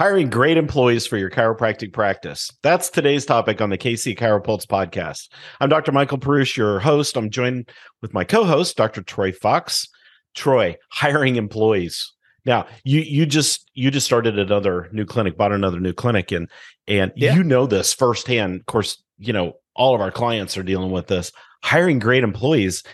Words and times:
Hiring 0.00 0.30
great 0.30 0.56
employees 0.56 1.08
for 1.08 1.16
your 1.16 1.28
chiropractic 1.28 1.92
practice. 1.92 2.52
That's 2.62 2.88
today's 2.88 3.26
topic 3.26 3.60
on 3.60 3.68
the 3.68 3.76
KC 3.76 4.16
Chiropulse 4.16 4.64
podcast. 4.64 5.28
I'm 5.60 5.68
Dr. 5.68 5.90
Michael 5.90 6.18
Perush, 6.18 6.56
your 6.56 6.78
host. 6.78 7.16
I'm 7.16 7.30
joined 7.30 7.68
with 8.00 8.14
my 8.14 8.22
co-host, 8.22 8.76
Dr. 8.76 9.02
Troy 9.02 9.32
Fox. 9.32 9.88
Troy, 10.36 10.76
hiring 10.92 11.34
employees. 11.34 12.12
Now, 12.44 12.68
you 12.84 13.00
you 13.00 13.26
just 13.26 13.68
you 13.74 13.90
just 13.90 14.06
started 14.06 14.38
another 14.38 14.88
new 14.92 15.04
clinic, 15.04 15.36
bought 15.36 15.50
another 15.50 15.80
new 15.80 15.92
clinic, 15.92 16.30
and 16.30 16.48
and 16.86 17.10
yeah. 17.16 17.34
you 17.34 17.42
know 17.42 17.66
this 17.66 17.92
firsthand. 17.92 18.60
Of 18.60 18.66
course, 18.66 19.02
you 19.18 19.32
know 19.32 19.54
all 19.74 19.96
of 19.96 20.00
our 20.00 20.12
clients 20.12 20.56
are 20.56 20.62
dealing 20.62 20.92
with 20.92 21.08
this. 21.08 21.32
Hiring 21.64 21.98
great 21.98 22.22
employees 22.22 22.84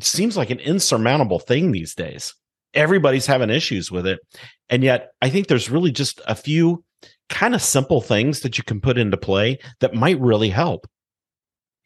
seems 0.00 0.34
like 0.34 0.48
an 0.48 0.60
insurmountable 0.60 1.40
thing 1.40 1.72
these 1.72 1.94
days 1.94 2.32
everybody's 2.74 3.26
having 3.26 3.50
issues 3.50 3.90
with 3.90 4.06
it. 4.06 4.20
And 4.68 4.82
yet, 4.82 5.10
I 5.22 5.30
think 5.30 5.46
there's 5.46 5.70
really 5.70 5.90
just 5.90 6.20
a 6.26 6.34
few 6.34 6.84
kind 7.28 7.54
of 7.54 7.62
simple 7.62 8.00
things 8.00 8.40
that 8.40 8.58
you 8.58 8.64
can 8.64 8.80
put 8.80 8.98
into 8.98 9.16
play 9.16 9.58
that 9.80 9.94
might 9.94 10.20
really 10.20 10.50
help. 10.50 10.86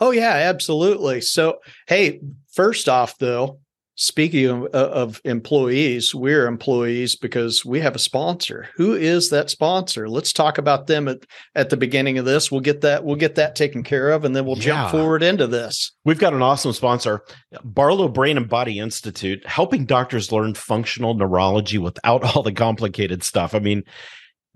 Oh, 0.00 0.10
yeah, 0.10 0.32
absolutely. 0.32 1.20
So, 1.20 1.58
hey, 1.86 2.20
first 2.52 2.88
off, 2.88 3.18
though, 3.18 3.60
Speaking 4.02 4.46
of, 4.48 4.62
uh, 4.74 4.90
of, 4.90 5.20
employees, 5.24 6.12
we're 6.12 6.48
employees 6.48 7.14
because 7.14 7.64
we 7.64 7.78
have 7.78 7.94
a 7.94 8.00
sponsor. 8.00 8.68
Who 8.74 8.94
is 8.94 9.30
that 9.30 9.48
sponsor? 9.48 10.08
Let's 10.08 10.32
talk 10.32 10.58
about 10.58 10.88
them 10.88 11.06
at, 11.06 11.24
at 11.54 11.70
the 11.70 11.76
beginning 11.76 12.18
of 12.18 12.24
this. 12.24 12.50
We'll 12.50 12.62
get 12.62 12.80
that 12.80 13.04
we'll 13.04 13.14
get 13.14 13.36
that 13.36 13.54
taken 13.54 13.84
care 13.84 14.10
of, 14.10 14.24
and 14.24 14.34
then 14.34 14.44
we'll 14.44 14.58
yeah. 14.58 14.64
jump 14.64 14.90
forward 14.90 15.22
into 15.22 15.46
this. 15.46 15.92
We've 16.04 16.18
got 16.18 16.34
an 16.34 16.42
awesome 16.42 16.72
sponsor, 16.72 17.22
Barlow 17.62 18.08
Brain 18.08 18.36
and 18.36 18.48
Body 18.48 18.80
Institute, 18.80 19.46
helping 19.46 19.84
doctors 19.84 20.32
learn 20.32 20.54
functional 20.54 21.14
neurology 21.14 21.78
without 21.78 22.24
all 22.24 22.42
the 22.42 22.52
complicated 22.52 23.22
stuff. 23.22 23.54
I 23.54 23.60
mean, 23.60 23.84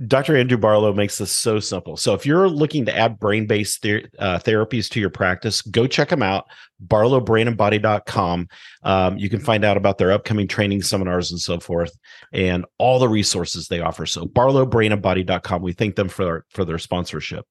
Dr. 0.05 0.37
Andrew 0.37 0.59
Barlow 0.59 0.93
makes 0.93 1.17
this 1.17 1.33
so 1.33 1.59
simple. 1.59 1.97
So 1.97 2.13
if 2.13 2.27
you're 2.27 2.51
looking 2.51 2.85
to 2.85 2.95
add 2.95 3.19
brain-based 3.19 3.81
ther- 3.81 4.09
uh, 4.19 4.39
therapies 4.39 4.91
to 4.91 5.01
your 5.01 5.09
practice, 5.09 5.63
go 5.63 5.87
check 5.87 6.11
them 6.11 6.23
out, 6.23 6.47
barlowbrainandbody.com. 6.87 8.49
Um, 8.83 9.17
you 9.17 9.31
can 9.31 9.41
find 9.41 9.65
out 9.65 9.79
about 9.79 9.97
their 9.97 10.13
upcoming 10.13 10.49
training 10.49 10.83
seminars 10.83 11.31
and 11.31 11.41
so 11.41 11.61
forth 11.61 11.97
and 12.31 12.67
all 12.77 12.99
the 12.99 13.09
resources 13.09 13.69
they 13.69 13.81
offer. 13.81 14.05
So 14.05 14.27
barlowbrainandbody.com. 14.27 15.63
We 15.63 15.73
thank 15.73 15.97
them 15.97 16.09
for 16.09 16.25
their, 16.27 16.45
for 16.51 16.67
their 16.67 16.79
sponsorship. 16.79 17.47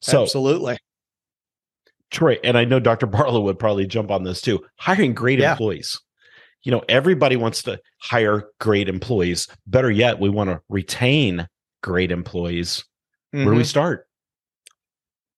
So 0.00 0.22
Absolutely. 0.22 0.78
Troy, 2.12 2.38
and 2.44 2.56
I 2.56 2.64
know 2.64 2.78
Dr. 2.78 3.06
Barlow 3.06 3.40
would 3.40 3.58
probably 3.58 3.88
jump 3.88 4.12
on 4.12 4.22
this 4.22 4.40
too. 4.40 4.64
Hiring 4.78 5.12
great 5.12 5.40
yeah. 5.40 5.52
employees 5.52 6.00
you 6.62 6.72
know 6.72 6.82
everybody 6.88 7.36
wants 7.36 7.62
to 7.62 7.78
hire 8.00 8.48
great 8.58 8.88
employees 8.88 9.48
better 9.66 9.90
yet 9.90 10.18
we 10.18 10.30
want 10.30 10.48
to 10.48 10.58
retain 10.70 11.46
great 11.84 12.10
employees. 12.10 12.82
Mm-hmm. 13.34 13.44
Where 13.44 13.52
do 13.52 13.58
we 13.58 13.62
mm-hmm. 13.62 13.68
start? 13.68 14.08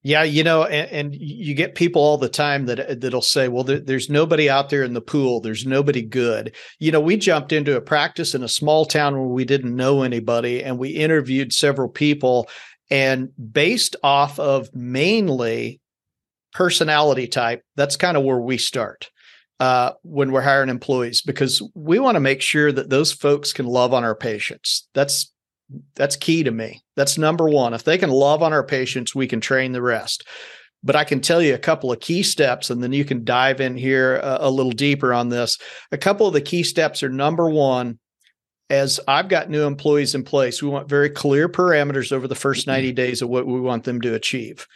Yeah, 0.05 0.23
you 0.23 0.45
know, 0.45 0.63
and, 0.63 0.89
and, 0.93 1.17
you 1.17 1.53
get 1.53 1.75
people 1.75 2.01
all 2.01 2.17
the 2.17 2.29
time 2.29 2.67
that 2.67 3.01
that'll 3.01 3.21
say, 3.21 3.49
"Well, 3.49 3.65
there, 3.65 3.81
there's 3.81 4.09
nobody 4.09 4.49
out 4.49 4.71
there 4.71 4.85
in 4.85 4.95
the 4.95 5.01
pool. 5.01 5.41
There's 5.41 5.67
nobody 5.67 6.01
good." 6.01 6.55
You 6.79 6.93
know, 6.93 7.01
we 7.01 7.17
jumped 7.17 7.53
into 7.53 7.77
a 7.77 7.81
practice 7.81 8.33
in 8.33 8.45
a 8.45 8.49
small 8.49 8.87
town 8.87 9.15
where 9.15 9.27
we 9.27 9.45
didn't 9.45 9.75
know 9.75 10.03
anybody, 10.03 10.63
and 10.63 10.79
we 10.79 10.91
interviewed 10.91 11.53
several 11.53 11.89
people, 11.89 12.49
and 12.89 13.31
based 13.53 13.97
off 14.05 14.39
of 14.39 14.73
mainly 14.73 15.81
personality 16.53 17.27
type, 17.27 17.65
that's 17.75 17.97
kind 17.97 18.17
of 18.17 18.23
where 18.23 18.39
we 18.39 18.59
start 18.59 19.11
uh, 19.59 19.91
when 20.03 20.31
we're 20.31 20.41
hiring 20.41 20.69
employees 20.69 21.21
because 21.21 21.61
we 21.75 21.99
want 21.99 22.15
to 22.15 22.21
make 22.21 22.43
sure 22.43 22.71
that 22.71 22.91
those 22.91 23.12
folks 23.12 23.53
can 23.53 23.67
love 23.67 23.93
on 23.93 24.05
our 24.05 24.15
patients. 24.15 24.89
That's 24.95 25.33
that's 25.94 26.16
key 26.16 26.43
to 26.43 26.50
me. 26.50 26.82
That's 26.97 27.19
number 27.19 27.49
one. 27.49 27.75
If 27.75 27.84
they 27.84 27.99
can 27.99 28.10
love 28.10 28.43
on 28.43 28.53
our 28.53 28.65
patients, 28.65 29.15
we 29.15 29.27
can 29.27 29.41
train 29.41 29.72
the 29.72 29.82
rest. 29.82 30.27
But 30.82 30.97
I 30.97 31.04
can 31.04 31.21
tell 31.21 31.43
you 31.43 31.54
a 31.54 31.59
couple 31.59 31.91
of 31.91 32.00
key 32.00 32.22
steps, 32.22 32.71
and 32.71 32.82
then 32.82 32.93
you 32.93 33.04
can 33.04 33.25
dive 33.25 33.60
in 33.60 33.76
here 33.76 34.16
a, 34.16 34.38
a 34.43 34.50
little 34.50 34.72
deeper 34.72 35.12
on 35.12 35.28
this. 35.28 35.59
A 35.91 35.99
couple 35.99 36.26
of 36.26 36.32
the 36.32 36.41
key 36.41 36.62
steps 36.62 37.03
are 37.03 37.09
number 37.09 37.49
one, 37.50 37.99
as 38.71 39.00
I've 39.06 39.28
got 39.28 39.50
new 39.50 39.65
employees 39.65 40.15
in 40.15 40.25
place, 40.25 40.62
we 40.62 40.69
want 40.69 40.88
very 40.88 41.10
clear 41.10 41.49
parameters 41.49 42.12
over 42.12 42.26
the 42.26 42.34
first 42.34 42.66
90 42.66 42.88
mm-hmm. 42.88 42.94
days 42.94 43.22
of 43.22 43.28
what 43.28 43.47
we 43.47 43.60
want 43.60 43.84
them 43.84 44.00
to 44.00 44.15
achieve. 44.15 44.66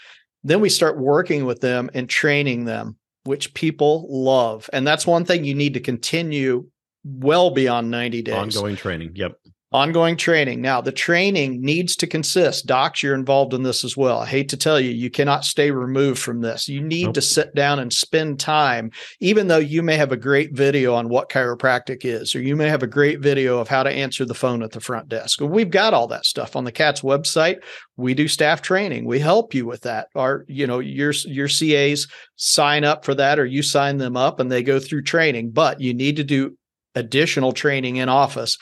Then 0.43 0.61
we 0.61 0.69
start 0.69 0.99
working 0.99 1.45
with 1.45 1.61
them 1.61 1.91
and 1.93 2.09
training 2.09 2.65
them, 2.65 2.97
which 3.25 3.53
people 3.55 4.07
love. 4.09 4.71
And 4.73 4.87
that's 4.87 5.07
one 5.07 5.25
thing 5.25 5.45
you 5.45 5.55
need 5.55 5.75
to 5.75 5.81
continue 5.81 6.69
well 7.05 7.51
beyond 7.51 7.91
90 7.91 8.23
days. 8.23 8.35
Ongoing 8.35 8.77
training. 8.77 9.13
Yep. 9.15 9.40
Ongoing 9.73 10.17
training. 10.17 10.61
Now, 10.61 10.81
the 10.81 10.91
training 10.91 11.63
needs 11.63 11.95
to 11.97 12.09
consist. 12.09 12.67
Docs, 12.67 13.05
you're 13.05 13.15
involved 13.15 13.55
in 13.55 13.63
this 13.63 13.85
as 13.85 13.97
well. 13.97 14.19
I 14.19 14.27
hate 14.27 14.49
to 14.49 14.57
tell 14.57 14.81
you, 14.81 14.91
you 14.91 15.11
cannot 15.11 15.45
stay 15.45 15.71
removed 15.71 16.19
from 16.19 16.41
this. 16.41 16.69
You 16.69 16.81
need 16.81 17.05
nope. 17.05 17.15
to 17.15 17.23
sit 17.23 17.55
down 17.55 17.79
and 17.79 17.93
spend 17.93 18.41
time, 18.41 18.91
even 19.21 19.47
though 19.47 19.59
you 19.59 19.85
may 19.85 19.97
have 19.97 20.11
a 20.11 20.17
great 20.17 20.57
video 20.57 20.95
on 20.95 21.09
what 21.09 21.29
chiropractic 21.29 22.05
is, 22.05 22.35
or 22.35 22.43
you 22.43 22.57
may 22.57 22.69
have 22.69 22.83
a 22.83 22.89
great 22.89 23.21
video 23.21 23.59
of 23.59 23.69
how 23.69 23.85
to 23.85 23.91
answer 23.91 24.25
the 24.25 24.35
phone 24.35 24.65
at 24.65 24.73
the 24.73 24.81
front 24.81 25.09
desk. 25.09 25.41
We've 25.41 25.71
got 25.71 25.95
all 25.95 26.09
that 26.09 26.27
stuff 26.27 26.57
on 26.57 26.65
the 26.65 26.73
CATS 26.73 27.03
website. 27.03 27.59
We 27.97 28.13
do 28.15 28.27
staff 28.27 28.63
training. 28.63 29.05
We 29.05 29.21
help 29.21 29.55
you 29.55 29.67
with 29.67 29.83
that. 29.83 30.09
Our, 30.17 30.47
you 30.49 30.67
know, 30.67 30.81
your 30.81 31.13
your 31.27 31.47
CAs 31.47 32.09
sign 32.35 32.83
up 32.83 33.05
for 33.05 33.15
that, 33.15 33.39
or 33.39 33.47
you 33.47 33.63
sign 33.63 33.99
them 33.99 34.17
up 34.17 34.41
and 34.41 34.51
they 34.51 34.65
go 34.65 34.81
through 34.81 35.03
training. 35.03 35.53
But 35.53 35.81
you 35.81 35.95
need 35.95 36.17
to 36.17 36.25
do 36.25 36.57
additional 36.97 37.53
training 37.53 37.99
in 37.99 38.09
office 38.09 38.59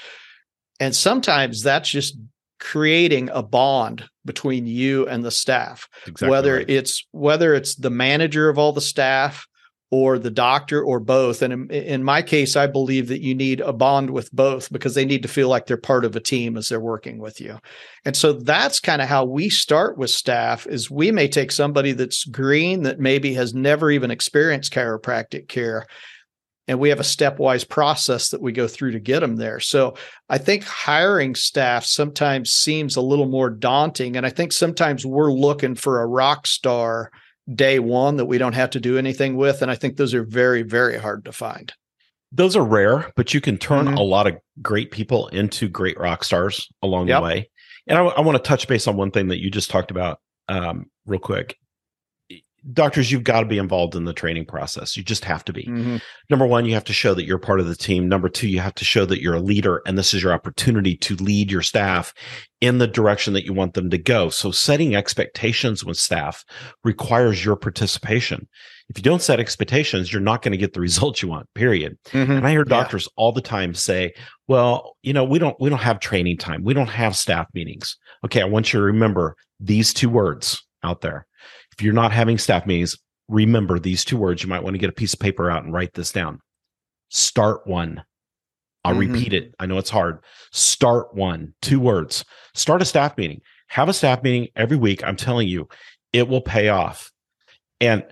and 0.80 0.94
sometimes 0.94 1.62
that's 1.62 1.88
just 1.88 2.16
creating 2.60 3.30
a 3.30 3.42
bond 3.42 4.04
between 4.24 4.66
you 4.66 5.06
and 5.06 5.24
the 5.24 5.30
staff. 5.30 5.88
Exactly 6.06 6.28
whether 6.28 6.56
right. 6.56 6.68
it's 6.70 7.06
whether 7.12 7.54
it's 7.54 7.76
the 7.76 7.90
manager 7.90 8.48
of 8.48 8.58
all 8.58 8.72
the 8.72 8.80
staff 8.80 9.46
or 9.90 10.18
the 10.18 10.30
doctor 10.30 10.82
or 10.82 11.00
both. 11.00 11.40
And 11.40 11.52
in, 11.52 11.70
in, 11.70 12.04
my 12.04 12.20
case, 12.20 12.56
I 12.56 12.66
believe 12.66 13.08
that 13.08 13.22
you 13.22 13.34
need 13.34 13.60
a 13.60 13.72
bond 13.72 14.10
with 14.10 14.30
both 14.32 14.70
because 14.70 14.94
they 14.94 15.06
need 15.06 15.22
to 15.22 15.28
feel 15.28 15.48
like 15.48 15.64
they're 15.64 15.78
part 15.78 16.04
of 16.04 16.14
a 16.14 16.20
team 16.20 16.58
as 16.58 16.68
they're 16.68 16.78
working 16.78 17.18
with 17.18 17.40
you. 17.40 17.58
And 18.04 18.14
so 18.14 18.34
that's 18.34 18.80
kind 18.80 19.00
of 19.00 19.08
how 19.08 19.24
we 19.24 19.48
start 19.48 19.96
with 19.96 20.10
staff 20.10 20.66
is 20.66 20.90
we 20.90 21.10
may 21.10 21.26
take 21.26 21.50
somebody 21.50 21.92
that's 21.92 22.24
green 22.24 22.82
that 22.82 23.00
maybe 23.00 23.32
has 23.34 23.54
never 23.54 23.90
even 23.90 24.10
experienced 24.10 24.74
chiropractic 24.74 25.48
care 25.48 25.86
and 26.68 26.78
we 26.78 26.90
have 26.90 27.00
a 27.00 27.04
stepwise 27.04 27.66
process 27.66 28.28
that 28.28 28.42
we 28.42 28.52
go 28.52 28.68
through 28.68 28.92
to 28.92 29.00
get 29.00 29.20
them 29.20 29.36
there. 29.36 29.58
So 29.58 29.94
I 30.28 30.36
think 30.36 30.64
hiring 30.64 31.34
staff 31.34 31.84
sometimes 31.84 32.52
seems 32.52 32.94
a 32.94 33.00
little 33.00 33.26
more 33.26 33.48
daunting. 33.48 34.16
And 34.16 34.26
I 34.26 34.30
think 34.30 34.52
sometimes 34.52 35.06
we're 35.06 35.32
looking 35.32 35.74
for 35.74 36.02
a 36.02 36.06
rock 36.06 36.46
star 36.46 37.10
day 37.52 37.78
one 37.78 38.18
that 38.18 38.26
we 38.26 38.36
don't 38.36 38.52
have 38.52 38.70
to 38.70 38.80
do 38.80 38.98
anything 38.98 39.36
with. 39.36 39.62
And 39.62 39.70
I 39.70 39.74
think 39.74 39.96
those 39.96 40.12
are 40.12 40.24
very, 40.24 40.62
very 40.62 40.98
hard 40.98 41.24
to 41.24 41.32
find. 41.32 41.72
Those 42.30 42.54
are 42.54 42.64
rare, 42.64 43.10
but 43.16 43.32
you 43.32 43.40
can 43.40 43.56
turn 43.56 43.86
mm-hmm. 43.86 43.96
a 43.96 44.02
lot 44.02 44.26
of 44.26 44.36
great 44.60 44.90
people 44.90 45.28
into 45.28 45.66
great 45.66 45.98
rock 45.98 46.22
stars 46.22 46.68
along 46.82 47.08
yep. 47.08 47.20
the 47.20 47.24
way. 47.24 47.50
And 47.86 47.96
I, 47.96 48.04
I 48.04 48.20
want 48.20 48.36
to 48.36 48.46
touch 48.46 48.68
base 48.68 48.86
on 48.86 48.98
one 48.98 49.10
thing 49.10 49.28
that 49.28 49.42
you 49.42 49.50
just 49.50 49.70
talked 49.70 49.90
about 49.90 50.20
um, 50.48 50.90
real 51.06 51.20
quick 51.20 51.56
doctors 52.72 53.10
you've 53.10 53.24
got 53.24 53.40
to 53.40 53.46
be 53.46 53.58
involved 53.58 53.94
in 53.94 54.04
the 54.04 54.12
training 54.12 54.44
process. 54.44 54.96
You 54.96 55.02
just 55.02 55.24
have 55.24 55.44
to 55.44 55.52
be. 55.52 55.64
Mm-hmm. 55.64 55.96
number 56.30 56.46
one 56.46 56.64
you 56.66 56.74
have 56.74 56.84
to 56.84 56.92
show 56.92 57.14
that 57.14 57.24
you're 57.24 57.38
part 57.38 57.60
of 57.60 57.66
the 57.66 57.76
team. 57.76 58.08
Number 58.08 58.28
two 58.28 58.48
you 58.48 58.60
have 58.60 58.74
to 58.76 58.84
show 58.84 59.04
that 59.06 59.20
you're 59.20 59.34
a 59.34 59.40
leader 59.40 59.82
and 59.86 59.96
this 59.96 60.12
is 60.12 60.22
your 60.22 60.32
opportunity 60.32 60.96
to 60.96 61.16
lead 61.16 61.50
your 61.50 61.62
staff 61.62 62.12
in 62.60 62.78
the 62.78 62.86
direction 62.86 63.32
that 63.34 63.44
you 63.44 63.52
want 63.52 63.74
them 63.74 63.90
to 63.90 63.98
go. 63.98 64.28
So 64.30 64.50
setting 64.50 64.94
expectations 64.94 65.84
with 65.84 65.96
staff 65.96 66.44
requires 66.84 67.44
your 67.44 67.56
participation. 67.56 68.48
If 68.88 68.96
you 68.96 69.02
don't 69.02 69.22
set 69.22 69.40
expectations 69.40 70.12
you're 70.12 70.20
not 70.22 70.42
going 70.42 70.52
to 70.52 70.58
get 70.58 70.72
the 70.72 70.80
results 70.88 71.22
you 71.22 71.28
want 71.28 71.52
period. 71.54 71.98
Mm-hmm. 72.08 72.32
and 72.32 72.46
i 72.46 72.50
hear 72.50 72.64
doctors 72.64 73.06
yeah. 73.06 73.22
all 73.22 73.32
the 73.32 73.40
time 73.40 73.74
say 73.74 74.12
well 74.46 74.96
you 75.02 75.12
know 75.12 75.24
we 75.24 75.38
don't 75.38 75.58
we 75.60 75.70
don't 75.70 75.78
have 75.78 76.00
training 76.00 76.38
time. 76.38 76.64
We 76.64 76.74
don't 76.74 76.86
have 76.86 77.16
staff 77.16 77.46
meetings. 77.54 77.96
Okay 78.24 78.42
i 78.42 78.44
want 78.44 78.72
you 78.72 78.80
to 78.80 78.84
remember 78.84 79.36
these 79.60 79.94
two 79.94 80.08
words 80.08 80.62
out 80.84 81.00
there 81.00 81.26
if 81.78 81.84
you're 81.84 81.94
not 81.94 82.10
having 82.10 82.38
staff 82.38 82.66
meetings, 82.66 82.96
remember 83.28 83.78
these 83.78 84.04
two 84.04 84.16
words. 84.16 84.42
You 84.42 84.48
might 84.48 84.64
want 84.64 84.74
to 84.74 84.78
get 84.78 84.90
a 84.90 84.94
piece 84.94 85.14
of 85.14 85.20
paper 85.20 85.48
out 85.48 85.62
and 85.62 85.72
write 85.72 85.94
this 85.94 86.10
down. 86.10 86.40
Start 87.08 87.66
one. 87.66 88.02
I'll 88.84 88.94
mm-hmm. 88.94 89.12
repeat 89.12 89.32
it. 89.32 89.54
I 89.60 89.66
know 89.66 89.78
it's 89.78 89.90
hard. 89.90 90.18
Start 90.50 91.14
one, 91.14 91.54
two 91.62 91.78
words. 91.78 92.24
Start 92.54 92.82
a 92.82 92.84
staff 92.84 93.16
meeting. 93.16 93.42
Have 93.68 93.88
a 93.88 93.92
staff 93.92 94.22
meeting 94.24 94.48
every 94.56 94.76
week. 94.76 95.06
I'm 95.06 95.16
telling 95.16 95.46
you, 95.46 95.68
it 96.12 96.26
will 96.26 96.40
pay 96.40 96.68
off. 96.68 97.12
And 97.80 98.04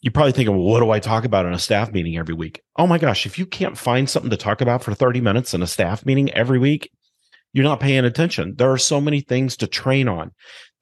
you're 0.00 0.12
probably 0.12 0.32
thinking, 0.32 0.56
well, 0.56 0.64
what 0.64 0.80
do 0.80 0.90
I 0.90 0.98
talk 0.98 1.24
about 1.24 1.44
in 1.44 1.52
a 1.52 1.58
staff 1.58 1.92
meeting 1.92 2.16
every 2.16 2.34
week? 2.34 2.62
Oh 2.76 2.86
my 2.86 2.96
gosh, 2.96 3.26
if 3.26 3.38
you 3.38 3.44
can't 3.44 3.76
find 3.76 4.08
something 4.08 4.30
to 4.30 4.36
talk 4.36 4.62
about 4.62 4.82
for 4.82 4.94
30 4.94 5.20
minutes 5.20 5.52
in 5.52 5.62
a 5.62 5.66
staff 5.66 6.06
meeting 6.06 6.32
every 6.32 6.58
week, 6.58 6.90
you're 7.52 7.64
not 7.64 7.80
paying 7.80 8.06
attention. 8.06 8.54
There 8.56 8.70
are 8.70 8.78
so 8.78 8.98
many 8.98 9.20
things 9.20 9.58
to 9.58 9.66
train 9.66 10.08
on. 10.08 10.32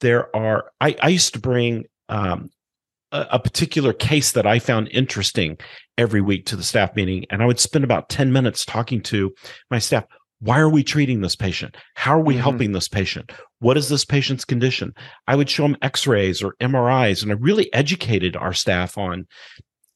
There 0.00 0.34
are, 0.36 0.70
I, 0.80 0.94
I 1.02 1.08
used 1.08 1.32
to 1.32 1.40
bring 1.40 1.86
um, 2.08 2.50
a, 3.12 3.26
a 3.32 3.38
particular 3.38 3.92
case 3.92 4.32
that 4.32 4.46
I 4.46 4.58
found 4.58 4.88
interesting 4.88 5.58
every 5.96 6.20
week 6.20 6.46
to 6.46 6.56
the 6.56 6.62
staff 6.62 6.94
meeting. 6.94 7.24
And 7.30 7.42
I 7.42 7.46
would 7.46 7.60
spend 7.60 7.84
about 7.84 8.08
10 8.08 8.32
minutes 8.32 8.64
talking 8.64 9.02
to 9.04 9.34
my 9.70 9.78
staff. 9.78 10.04
why 10.40 10.60
are 10.60 10.68
we 10.68 10.84
treating 10.84 11.20
this 11.20 11.34
patient? 11.34 11.76
How 11.96 12.12
are 12.12 12.22
we 12.22 12.34
Mhm. 12.36 12.40
helping 12.40 12.72
this 12.72 12.86
patient? 12.86 13.32
What 13.58 13.76
is 13.76 13.88
this 13.88 14.04
patient's 14.04 14.44
condition? 14.44 14.94
I 15.26 15.34
would 15.34 15.50
show 15.50 15.64
them 15.64 15.76
x-rays 15.82 16.44
or 16.44 16.54
MRIs 16.60 17.24
and 17.24 17.32
I 17.32 17.34
really 17.34 17.72
educated 17.72 18.36
our 18.36 18.52
staff 18.52 18.96
on 18.96 19.26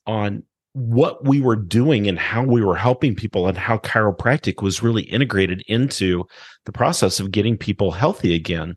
on 0.05 0.43
what 0.73 1.25
we 1.25 1.41
were 1.41 1.55
doing 1.55 2.09
and 2.09 2.19
how 2.19 2.43
we 2.43 2.61
were 2.61 2.75
helping 2.75 3.15
people 3.15 3.47
and 3.47 3.57
how 3.57 3.79
chiropractic 3.79 4.63
was 4.63 4.83
really 4.83 5.03
integrated 5.03 5.63
into 5.69 6.25
the 6.65 6.73
process 6.73 7.21
of 7.21 7.31
getting 7.31 7.57
people 7.57 7.93
healthy 7.93 8.35
again. 8.35 8.75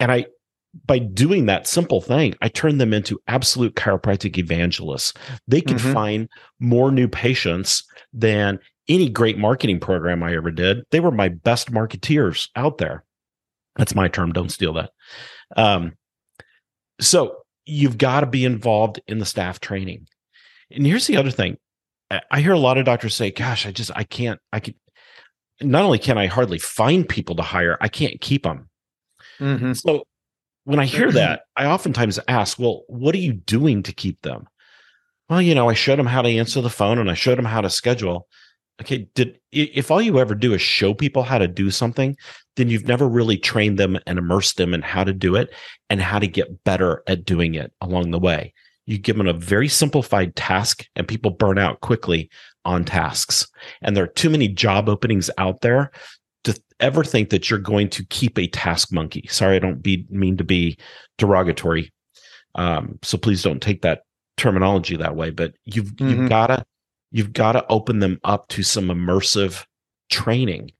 And 0.00 0.10
I 0.10 0.26
by 0.86 0.98
doing 0.98 1.46
that 1.46 1.66
simple 1.66 2.00
thing, 2.00 2.34
I 2.40 2.48
turned 2.48 2.80
them 2.80 2.94
into 2.94 3.20
absolute 3.28 3.74
chiropractic 3.74 4.38
evangelists. 4.38 5.12
They 5.46 5.60
could 5.60 5.76
Mhm. 5.76 5.92
find 5.92 6.28
more 6.60 6.90
new 6.90 7.08
patients 7.08 7.84
than 8.12 8.58
any 8.88 9.08
great 9.08 9.38
marketing 9.38 9.80
program 9.80 10.22
I 10.22 10.34
ever 10.34 10.50
did. 10.50 10.84
They 10.90 11.00
were 11.00 11.10
my 11.10 11.28
best 11.28 11.70
marketeers 11.70 12.48
out 12.56 12.78
there. 12.78 13.04
That's 13.76 13.94
my 13.94 14.08
term. 14.08 14.32
Don't 14.32 14.50
steal 14.50 14.72
that. 14.74 14.90
Um, 15.56 15.92
so 17.00 17.38
you've 17.64 17.98
got 17.98 18.20
to 18.20 18.26
be 18.26 18.44
involved 18.44 19.00
in 19.06 19.18
the 19.18 19.26
staff 19.26 19.60
training. 19.60 20.08
And 20.70 20.86
here's 20.86 21.06
the 21.06 21.16
other 21.16 21.30
thing. 21.30 21.58
I- 22.30 22.40
hear 22.40 22.52
a 22.52 22.58
lot 22.58 22.76
of 22.76 22.84
doctors 22.84 23.14
say, 23.14 23.30
gosh, 23.30 23.66
I 23.66 23.72
just, 23.72 23.90
I 23.94 24.04
can't, 24.04 24.40
I 24.52 24.60
can, 24.60 24.74
not 25.60 25.84
only 25.84 25.98
can 25.98 26.18
I 26.18 26.26
hardly 26.26 26.58
find 26.58 27.08
people 27.08 27.36
to 27.36 27.42
hire, 27.42 27.78
I 27.80 27.88
can't 27.88 28.20
keep 28.20 28.42
them. 28.42 28.68
Mhm. 29.38 29.76
So 29.80 30.04
when 30.64 30.78
I 30.78 30.84
hear 30.84 31.08
mm-hmm. 31.08 31.16
that, 31.16 31.42
I 31.56 31.66
oftentimes 31.66 32.18
ask, 32.28 32.58
well, 32.58 32.84
what 32.86 33.14
are 33.14 33.18
you 33.18 33.32
doing 33.32 33.82
to 33.84 33.92
keep 33.92 34.20
them? 34.22 34.46
Well, 35.28 35.42
you 35.42 35.54
know, 35.54 35.68
I 35.68 35.74
showed 35.74 35.98
them 35.98 36.06
how 36.06 36.22
to 36.22 36.28
answer 36.28 36.60
the 36.60 36.70
phone 36.70 36.98
and 36.98 37.10
I 37.10 37.14
showed 37.14 37.38
them 37.38 37.44
how 37.44 37.60
to 37.60 37.70
schedule. 37.70 38.28
Okay, 38.80 39.06
did 39.14 39.38
if 39.52 39.90
all 39.90 40.02
you 40.02 40.18
ever 40.18 40.34
do 40.34 40.54
is 40.54 40.62
show 40.62 40.94
people 40.94 41.22
how 41.22 41.38
to 41.38 41.46
do 41.46 41.70
something, 41.70 42.16
then 42.56 42.68
you've 42.68 42.88
never 42.88 43.08
really 43.08 43.36
trained 43.36 43.78
them 43.78 43.98
and 44.06 44.18
immersed 44.18 44.56
them 44.56 44.74
in 44.74 44.82
how 44.82 45.04
to 45.04 45.12
do 45.12 45.36
it 45.36 45.50
and 45.88 46.00
how 46.00 46.18
to 46.18 46.26
get 46.26 46.64
better 46.64 47.02
at 47.06 47.24
doing 47.24 47.54
it 47.54 47.72
along 47.80 48.10
the 48.10 48.18
way. 48.18 48.52
You 48.86 48.98
give 48.98 49.16
them 49.16 49.28
a 49.28 49.32
very 49.32 49.68
simplified 49.68 50.34
task 50.36 50.86
and 50.96 51.06
people 51.06 51.30
burn 51.30 51.58
out 51.58 51.80
quickly 51.80 52.30
on 52.64 52.84
tasks. 52.84 53.46
And 53.82 53.96
there 53.96 54.04
are 54.04 54.08
too 54.08 54.30
many 54.30 54.48
job 54.48 54.88
openings 54.88 55.30
out 55.38 55.60
there 55.60 55.92
ever 56.82 57.02
think 57.04 57.30
that 57.30 57.48
you're 57.48 57.58
going 57.58 57.88
to 57.90 58.04
keep 58.06 58.38
a 58.38 58.46
task 58.48 58.92
monkey. 58.92 59.26
Sorry, 59.30 59.56
I 59.56 59.60
don't 59.60 59.82
be 59.82 60.06
mean 60.10 60.36
to 60.36 60.44
be 60.44 60.76
derogatory. 61.16 61.92
Um, 62.54 62.98
so 63.02 63.16
please 63.16 63.42
don't 63.42 63.62
take 63.62 63.80
that 63.82 64.02
terminology 64.36 64.96
that 64.96 65.16
way. 65.16 65.30
But 65.30 65.54
you've 65.64 65.94
Mhm. 65.96 66.10
you've 66.10 66.28
gotta 66.28 66.64
you've 67.10 67.32
gotta 67.32 67.64
open 67.68 67.98
them 68.00 68.18
up 68.24 68.48
to 68.48 68.62
some 68.62 68.86
immersive 68.88 69.64
training. 70.10 70.70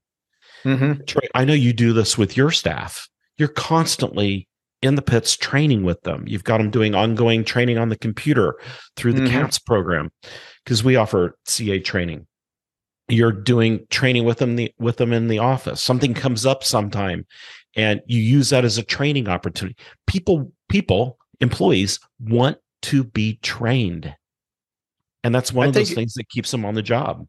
Mhm. 0.64 1.06
Tra- 1.06 1.22
I 1.34 1.44
know 1.44 1.52
you 1.54 1.72
do 1.72 1.92
this 1.92 2.16
with 2.18 2.36
your 2.36 2.50
staff. 2.50 3.08
You're 3.38 3.48
constantly 3.48 4.48
in 4.80 4.94
the 4.96 5.02
pits 5.02 5.36
training 5.36 5.82
with 5.84 6.00
them. 6.02 6.24
You've 6.26 6.44
got 6.44 6.58
them 6.58 6.70
doing 6.70 6.94
ongoing 6.94 7.44
training 7.44 7.78
on 7.78 7.88
the 7.88 7.96
computer 7.98 8.54
through 8.96 9.12
the 9.12 9.22
Mhm. 9.22 9.28
CATS 9.30 9.58
program 9.58 10.10
because 10.64 10.82
we 10.82 10.96
offer 10.96 11.36
CA 11.46 11.78
training. 11.78 12.26
You're 13.12 13.32
doing 13.32 13.86
training 13.90 14.24
with 14.24 14.38
them 14.38 14.56
the, 14.56 14.72
with 14.78 14.96
them 14.96 15.12
in 15.12 15.28
the 15.28 15.38
office. 15.38 15.82
Something 15.82 16.14
comes 16.14 16.46
up 16.46 16.64
sometime, 16.64 17.26
and 17.76 18.00
you 18.06 18.20
use 18.20 18.48
that 18.50 18.64
as 18.64 18.78
a 18.78 18.82
training 18.82 19.28
opportunity. 19.28 19.76
People, 20.06 20.50
people, 20.70 21.18
employees 21.40 22.00
want 22.20 22.56
to 22.82 23.04
be 23.04 23.38
trained, 23.42 24.14
and 25.22 25.34
that's 25.34 25.52
one 25.52 25.66
I 25.66 25.68
of 25.68 25.74
those 25.74 25.92
things 25.92 26.14
that 26.14 26.30
keeps 26.30 26.50
them 26.50 26.64
on 26.64 26.74
the 26.74 26.82
job. 26.82 27.26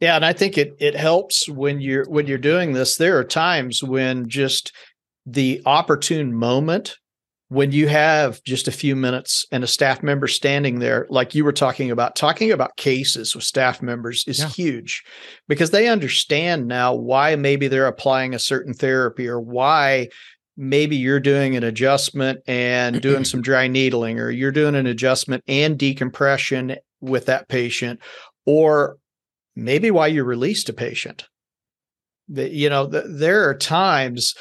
Yeah, 0.00 0.16
and 0.16 0.24
I 0.24 0.32
think 0.32 0.58
it 0.58 0.74
it 0.80 0.96
helps 0.96 1.48
when 1.48 1.80
you're 1.80 2.06
when 2.08 2.26
you're 2.26 2.36
doing 2.38 2.72
this. 2.72 2.96
There 2.96 3.16
are 3.18 3.24
times 3.24 3.84
when 3.84 4.28
just 4.28 4.72
the 5.26 5.62
opportune 5.64 6.34
moment 6.34 6.96
when 7.50 7.72
you 7.72 7.88
have 7.88 8.40
just 8.44 8.68
a 8.68 8.72
few 8.72 8.94
minutes 8.94 9.44
and 9.50 9.64
a 9.64 9.66
staff 9.66 10.04
member 10.04 10.28
standing 10.28 10.78
there 10.78 11.04
like 11.10 11.34
you 11.34 11.44
were 11.44 11.52
talking 11.52 11.90
about 11.90 12.14
talking 12.14 12.52
about 12.52 12.76
cases 12.76 13.34
with 13.34 13.42
staff 13.44 13.82
members 13.82 14.24
is 14.28 14.38
Yeah. 14.38 14.48
huge 14.50 15.02
because 15.48 15.72
they 15.72 15.88
understand 15.88 16.68
now 16.68 16.94
why 16.94 17.34
maybe 17.34 17.66
they're 17.66 17.88
applying 17.88 18.34
a 18.34 18.38
certain 18.38 18.72
therapy 18.72 19.26
or 19.26 19.40
why 19.40 20.08
maybe 20.56 20.94
you're 20.94 21.18
doing 21.18 21.56
an 21.56 21.64
adjustment 21.64 22.38
and 22.46 23.02
doing 23.02 23.24
some 23.24 23.42
dry 23.42 23.66
needling 23.66 24.20
or 24.20 24.30
you're 24.30 24.52
doing 24.52 24.76
an 24.76 24.86
adjustment 24.86 25.42
and 25.48 25.76
decompression 25.76 26.76
with 27.00 27.26
that 27.26 27.48
patient 27.48 27.98
or 28.46 28.96
maybe 29.56 29.90
why 29.90 30.06
you 30.06 30.22
released 30.22 30.68
a 30.68 30.72
patient. 30.72 31.26
That 32.28 32.52
you 32.52 32.70
know, 32.70 32.88
th- 32.88 33.04
there 33.08 33.48
are 33.48 33.54
times 33.56 34.34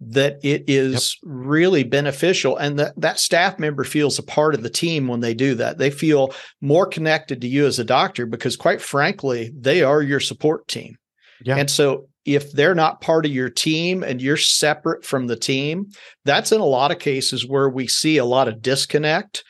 that 0.00 0.38
it 0.42 0.64
is 0.66 1.16
really 1.22 1.82
beneficial 1.82 2.56
and 2.58 2.78
that 2.78 2.92
that 3.00 3.18
staff 3.18 3.58
member 3.58 3.82
feels 3.82 4.18
a 4.18 4.22
part 4.22 4.54
of 4.54 4.62
the 4.62 4.70
team 4.70 5.08
when 5.08 5.20
they 5.20 5.32
do 5.32 5.54
that. 5.54 5.78
They 5.78 5.90
feel 5.90 6.34
more 6.60 6.86
connected 6.86 7.40
to 7.40 7.48
you 7.48 7.66
as 7.66 7.78
a 7.78 7.84
doctor 7.84 8.26
because 8.26 8.56
quite 8.56 8.82
frankly, 8.82 9.52
they 9.58 9.82
are 9.82 10.02
your 10.02 10.20
support 10.20 10.68
team. 10.68 10.96
Yeah. 11.44 11.56
And 11.56 11.70
so 11.70 12.08
if 12.26 12.52
they're 12.52 12.74
not 12.74 13.00
part 13.00 13.24
of 13.24 13.32
your 13.32 13.48
team 13.48 14.02
and 14.02 14.20
you're 14.20 14.36
separate 14.36 15.04
from 15.04 15.28
the 15.28 15.36
team, 15.36 15.86
that's 16.24 16.52
in 16.52 16.60
a 16.60 16.64
lot 16.64 16.90
of 16.90 16.98
cases 16.98 17.46
where 17.46 17.68
we 17.68 17.86
see 17.86 18.18
a 18.18 18.24
lot 18.24 18.48
of 18.48 18.60
disconnect 18.60 19.44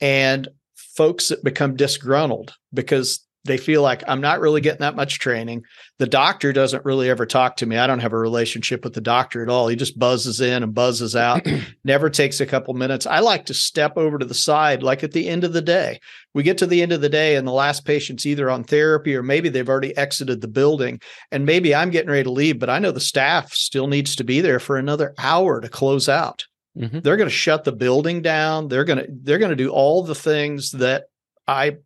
and 0.00 0.48
folks 0.76 1.28
that 1.28 1.44
become 1.44 1.76
disgruntled 1.76 2.54
because 2.72 3.26
they 3.44 3.56
feel 3.56 3.80
like 3.82 4.02
I'm 4.06 4.20
not 4.20 4.40
really 4.40 4.60
getting 4.60 4.80
that 4.80 4.96
much 4.96 5.18
training. 5.18 5.62
The 5.98 6.06
doctor 6.06 6.52
doesn't 6.52 6.84
really 6.84 7.08
ever 7.08 7.24
talk 7.24 7.56
to 7.56 7.66
me. 7.66 7.78
I 7.78 7.86
don't 7.86 8.00
have 8.00 8.12
a 8.12 8.18
relationship 8.18 8.84
with 8.84 8.92
the 8.92 9.00
doctor 9.00 9.42
at 9.42 9.48
all. 9.48 9.68
He 9.68 9.76
just 9.76 9.98
buzzes 9.98 10.40
in 10.40 10.62
and 10.62 10.74
buzzes 10.74 11.16
out, 11.16 11.46
never 11.84 12.10
takes 12.10 12.40
a 12.40 12.46
couple 12.46 12.74
minutes. 12.74 13.06
I 13.06 13.20
like 13.20 13.46
to 13.46 13.54
step 13.54 13.96
over 13.96 14.18
to 14.18 14.26
the 14.26 14.34
side, 14.34 14.82
like 14.82 15.02
at 15.02 15.12
the 15.12 15.28
end 15.28 15.44
of 15.44 15.52
the 15.54 15.62
day. 15.62 16.00
We 16.34 16.42
get 16.42 16.58
to 16.58 16.66
the 16.66 16.82
end 16.82 16.92
of 16.92 17.00
the 17.00 17.08
day, 17.08 17.36
and 17.36 17.46
the 17.48 17.52
last 17.52 17.84
patient's 17.84 18.26
either 18.26 18.50
on 18.50 18.62
therapy 18.62 19.16
or 19.16 19.22
maybe 19.22 19.48
they've 19.48 19.68
already 19.68 19.96
exited 19.96 20.40
the 20.42 20.48
building. 20.48 21.00
And 21.32 21.46
maybe 21.46 21.74
I'm 21.74 21.90
getting 21.90 22.10
ready 22.10 22.24
to 22.24 22.30
leave, 22.32 22.58
but 22.58 22.70
I 22.70 22.78
know 22.78 22.92
the 22.92 23.00
staff 23.00 23.52
still 23.52 23.86
needs 23.86 24.16
to 24.16 24.24
be 24.24 24.40
there 24.40 24.60
for 24.60 24.76
another 24.76 25.14
hour 25.18 25.60
to 25.60 25.68
close 25.68 26.08
out 26.08 26.44
Mhm. 26.78 27.02
they're 27.02 27.16
going 27.16 27.28
to 27.28 27.34
shut 27.34 27.64
the 27.64 27.72
building 27.72 28.22
down 28.22 28.68
they're 28.68 28.84
going 28.84 29.00
to 29.00 29.06
they're 29.24 29.38
going 29.38 29.50
to 29.50 29.56
do 29.56 29.70
all 29.70 30.04
the 30.04 30.14
things 30.14 30.70
that 30.70 31.06
i 31.48 31.76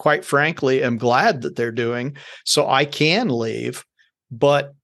quite 0.00 0.24
frankly 0.24 0.82
am 0.82 0.98
glad 0.98 1.42
that 1.42 1.54
they're 1.54 1.70
doing 1.70 2.16
so 2.44 2.66
i 2.68 2.84
can 2.84 3.28
leave 3.28 3.84
but 4.32 4.74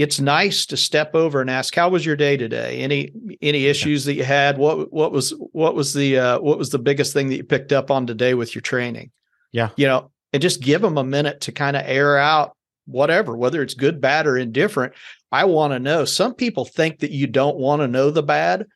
it's 0.00 0.18
nice 0.18 0.64
to 0.64 0.78
step 0.78 1.14
over 1.14 1.42
and 1.42 1.50
ask 1.50 1.74
how 1.74 1.90
was 1.90 2.06
your 2.06 2.16
day 2.16 2.34
today? 2.38 2.80
Any 2.80 3.12
any 3.42 3.66
issues 3.66 4.06
that 4.06 4.14
you 4.14 4.24
had? 4.24 4.56
What 4.56 4.90
what 4.90 5.12
was 5.12 5.34
what 5.52 5.74
was 5.74 5.92
the 5.92 6.18
uh, 6.18 6.40
what 6.40 6.56
was 6.56 6.70
the 6.70 6.78
biggest 6.78 7.12
thing 7.12 7.28
that 7.28 7.36
you 7.36 7.44
picked 7.44 7.70
up 7.70 7.90
on 7.90 8.06
today 8.06 8.32
with 8.32 8.54
your 8.54 8.62
training? 8.62 9.10
Yeah. 9.52 9.70
you 9.76 9.86
know 9.86 10.10
and 10.32 10.40
just 10.40 10.62
give 10.62 10.80
them 10.80 10.96
a 10.96 11.04
minute 11.04 11.42
to 11.42 11.52
kind 11.52 11.76
of 11.76 11.82
air 11.84 12.16
out 12.16 12.56
whatever 12.86 13.36
whether 13.36 13.60
it's 13.62 13.74
good 13.74 14.00
bad 14.00 14.26
or 14.26 14.38
indifferent. 14.38 14.94
I 15.32 15.44
want 15.44 15.74
to 15.74 15.78
know. 15.78 16.06
Some 16.06 16.34
people 16.34 16.64
think 16.64 17.00
that 17.00 17.10
you 17.10 17.26
don't 17.26 17.58
want 17.58 17.82
to 17.82 17.88
know 17.88 18.10
the 18.10 18.22
bad 18.22 18.66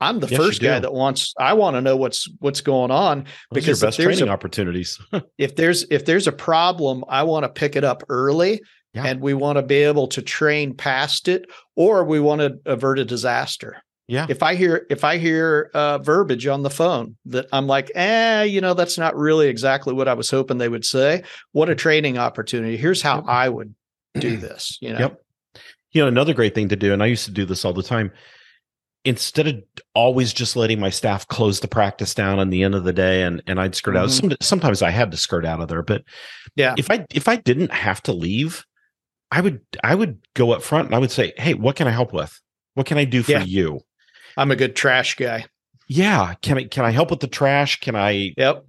i'm 0.00 0.20
the 0.20 0.26
Yes, 0.28 0.38
first 0.40 0.62
guy 0.62 0.78
that 0.78 0.92
wants 0.92 1.34
i 1.38 1.52
want 1.54 1.74
to 1.76 1.80
know 1.80 1.96
what's 1.96 2.28
what's 2.40 2.60
going 2.60 2.90
on 2.90 3.20
Those 3.24 3.26
because 3.52 3.80
your 3.80 3.88
best 3.88 3.98
there's 3.98 4.16
training 4.18 4.28
a- 4.30 4.32
opportunities. 4.32 4.98
if 5.38 5.56
there's 5.56 5.84
if 5.90 6.04
there's 6.04 6.26
a 6.26 6.32
problem 6.32 7.04
i 7.08 7.22
want 7.22 7.44
to 7.44 7.48
pick 7.48 7.76
it 7.76 7.84
up 7.84 8.02
early 8.08 8.60
Yeah. 8.94 9.04
and 9.06 9.20
we 9.20 9.34
want 9.34 9.56
to 9.58 9.62
be 9.62 9.76
able 9.76 10.06
to 10.08 10.22
train 10.22 10.74
past 10.74 11.28
it 11.28 11.50
or 11.76 12.04
we 12.04 12.20
want 12.20 12.40
to 12.40 12.58
avert 12.64 12.98
a 12.98 13.04
disaster 13.04 13.82
yeah. 14.06 14.26
if 14.28 14.42
i 14.42 14.54
hear 14.54 14.86
if 14.88 15.04
i 15.04 15.18
hear 15.18 15.70
uh, 15.74 15.98
verbiage 15.98 16.46
on 16.46 16.62
the 16.62 16.70
phone 16.70 17.16
that 17.26 17.46
i'm 17.52 17.66
like 17.66 17.90
eh 17.94 18.44
you 18.44 18.60
know 18.60 18.74
that's 18.74 18.98
not 18.98 19.16
really 19.16 19.48
exactly 19.48 19.92
what 19.92 20.08
i 20.08 20.14
was 20.14 20.30
hoping 20.30 20.58
they 20.58 20.68
would 20.68 20.84
say 20.84 21.22
what 21.52 21.68
a 21.68 21.74
training 21.74 22.16
opportunity 22.18 22.76
here's 22.76 23.02
how 23.02 23.16
Yep. 23.16 23.24
i 23.28 23.48
would 23.48 23.74
do 24.18 24.36
this 24.48 24.78
you 24.80 24.92
know 24.92 24.98
Yep. 25.00 25.22
You 25.92 26.02
know, 26.02 26.08
another 26.08 26.34
great 26.34 26.54
thing 26.54 26.68
to 26.68 26.76
do, 26.76 26.92
and 26.92 27.02
I 27.02 27.06
used 27.06 27.24
to 27.24 27.30
do 27.30 27.46
this 27.46 27.64
all 27.64 27.72
the 27.72 27.82
time. 27.82 28.12
Instead 29.08 29.46
of 29.46 29.62
always 29.94 30.34
just 30.34 30.54
letting 30.54 30.78
my 30.78 30.90
staff 30.90 31.26
close 31.28 31.60
the 31.60 31.68
practice 31.68 32.14
down 32.14 32.38
on 32.38 32.50
the 32.50 32.62
end 32.62 32.74
of 32.74 32.84
the 32.84 32.92
day, 32.92 33.22
and 33.22 33.42
and 33.46 33.58
I'd 33.58 33.74
skirt 33.74 33.96
out. 33.96 34.08
Mhm. 34.08 34.12
Some, 34.12 34.32
sometimes 34.40 34.82
I 34.82 34.90
had 34.90 35.10
to 35.12 35.16
skirt 35.16 35.46
out 35.46 35.60
of 35.60 35.68
there, 35.68 35.82
but 35.82 36.02
Yeah. 36.56 36.74
if 36.76 36.90
I 36.90 37.06
if 37.12 37.26
I 37.26 37.36
didn't 37.36 37.72
have 37.72 38.02
to 38.02 38.12
leave, 38.12 38.66
I 39.30 39.40
would 39.40 39.60
I 39.82 39.94
would 39.94 40.18
go 40.34 40.52
up 40.52 40.62
front 40.62 40.86
and 40.88 40.94
I 40.94 40.98
would 40.98 41.10
say, 41.10 41.32
"Hey, 41.38 41.54
what 41.54 41.74
can 41.76 41.88
I 41.88 41.90
help 41.90 42.12
with? 42.12 42.38
What 42.74 42.86
can 42.86 42.98
I 42.98 43.04
do 43.04 43.22
for 43.22 43.32
Yeah. 43.32 43.44
you? 43.44 43.80
i'm 44.36 44.50
a 44.52 44.56
good 44.56 44.76
trash 44.76 45.16
guy 45.16 45.46
Yeah, 45.88 46.34
can 46.42 46.58
I 46.58 46.64
can 46.64 46.84
I 46.84 46.90
help 46.90 47.10
with 47.10 47.20
the 47.20 47.26
trash? 47.28 47.80
Can 47.80 47.96
I 47.96 48.34
yep 48.36 48.66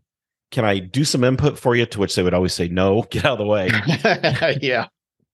can 0.51 0.63
I 0.65 0.79
do 0.79 1.03
some 1.03 1.23
input 1.25 1.59
for 1.59 1.75
you?" 1.75 1.85
To 1.87 1.99
which 1.99 2.15
they 2.15 2.23
would 2.23 2.33
always 2.33 2.53
say, 2.53 2.69
"No, 2.69 3.01
get 3.11 3.25
out 3.25 3.33
of 3.33 3.37
the 3.39 3.45
way." 3.45 3.69
yeah 4.61 4.87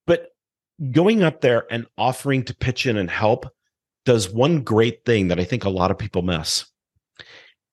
But 0.08 0.30
going 0.92 1.22
up 1.22 1.42
there 1.42 1.66
and 1.70 1.86
offering 1.96 2.44
to 2.46 2.56
pitch 2.56 2.88
in 2.88 2.98
and 2.98 3.10
help 3.12 3.46
does 4.06 4.30
one 4.30 4.62
great 4.62 5.04
thing 5.06 5.30
that 5.30 5.40
I 5.40 5.44
think 5.44 5.64
a 5.64 5.70
lot 5.70 5.92
of 5.92 5.98
people 5.98 6.22
miss. 6.22 6.66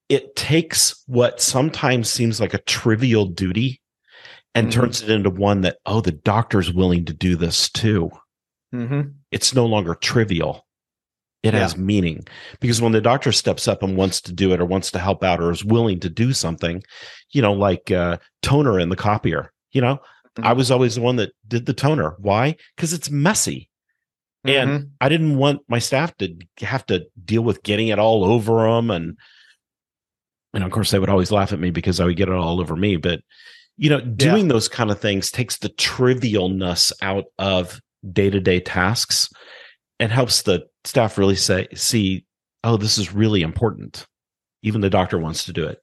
It 0.09 0.35
takes 0.37 1.03
what 1.07 1.41
sometimes 1.41 2.11
seems 2.11 2.41
like 2.41 2.55
a 2.55 2.59
trivial 2.59 3.27
duty 3.27 3.83
and 4.55 4.69
mm-hmm. 4.69 4.81
turns 4.81 5.03
it 5.03 5.11
into 5.11 5.31
one 5.31 5.63
that 5.63 5.79
oh 5.87 6.01
the 6.01 6.13
doctor's 6.13 6.73
willing 6.73 7.05
to 7.07 7.13
do 7.13 7.37
this 7.37 7.71
too 7.71 8.11
mm-hmm. 8.75 9.03
it's 9.31 9.55
no 9.55 9.67
longer 9.67 9.95
trivial 9.95 10.67
it 11.43 11.55
yeah. 11.55 11.61
has 11.61 11.77
meaning 11.77 12.25
because 12.61 12.81
when 12.81 12.93
the 12.93 13.01
doctor 13.01 13.33
steps 13.33 13.67
up 13.67 13.83
and 13.83 13.97
wants 13.97 14.21
to 14.21 14.33
do 14.33 14.53
it 14.53 14.61
or 14.61 14.65
wants 14.65 14.91
to 14.91 14.99
help 14.99 15.25
out 15.25 15.41
or 15.41 15.51
is 15.51 15.65
willing 15.65 16.01
to 16.01 16.09
do 16.09 16.33
something 16.33 16.83
you 17.31 17.43
know 17.43 17.53
like 17.53 17.91
uh, 17.91 18.17
toner 18.43 18.79
in 18.79 18.89
the 18.89 18.97
copier 18.97 19.53
you 19.73 19.81
know 19.81 19.97
mm-hmm. 19.97 20.47
i 20.47 20.53
was 20.53 20.71
always 20.71 20.95
the 20.95 21.01
one 21.01 21.17
that 21.17 21.33
did 21.49 21.67
the 21.67 21.75
toner 21.75 22.17
why 22.19 22.57
because 22.77 22.93
it's 22.93 23.11
messy 23.11 23.69
and 24.45 24.71
mm-hmm. 24.71 24.89
i 25.01 25.09
didn't 25.09 25.37
want 25.37 25.61
my 25.69 25.79
staff 25.79 26.17
to 26.17 26.35
have 26.61 26.85
to 26.87 27.07
deal 27.25 27.43
with 27.43 27.63
getting 27.63 27.89
it 27.89 27.99
all 27.99 28.25
over 28.25 28.69
them 28.69 28.91
and 28.91 29.17
and 30.55 30.65
of 30.65 30.71
course 30.71 30.91
they 30.91 30.99
would 30.99 31.09
always 31.09 31.31
laugh 31.31 31.53
at 31.53 31.61
me 31.61 31.71
because 31.71 32.01
i 32.01 32.05
would 32.05 32.17
get 32.17 32.29
it 32.29 32.35
all 32.35 32.61
over 32.61 32.77
me 32.77 32.97
but 32.97 33.21
you 33.77 33.89
know 33.89 34.01
doing 34.01 34.47
yeah. 34.47 34.53
those 34.53 34.69
kind 34.69 34.91
of 34.91 35.01
things 35.01 35.31
takes 35.31 35.59
the 35.59 35.69
trivialness 35.71 36.93
out 37.03 37.25
of 37.39 37.81
day-to-day 38.13 38.61
tasks 38.61 39.29
and 40.01 40.11
helps 40.11 40.43
the 40.43 40.67
staff 40.85 41.17
really 41.17 41.37
say 41.37 41.69
see 41.75 42.25
oh 42.65 42.77
this 42.77 42.99
is 42.99 43.13
really 43.13 43.43
important 43.43 44.07
even 44.63 44.81
the 44.81 44.91
doctor 44.91 45.19
wants 45.19 45.45
to 45.45 45.53
do 45.53 45.65
it 45.67 45.81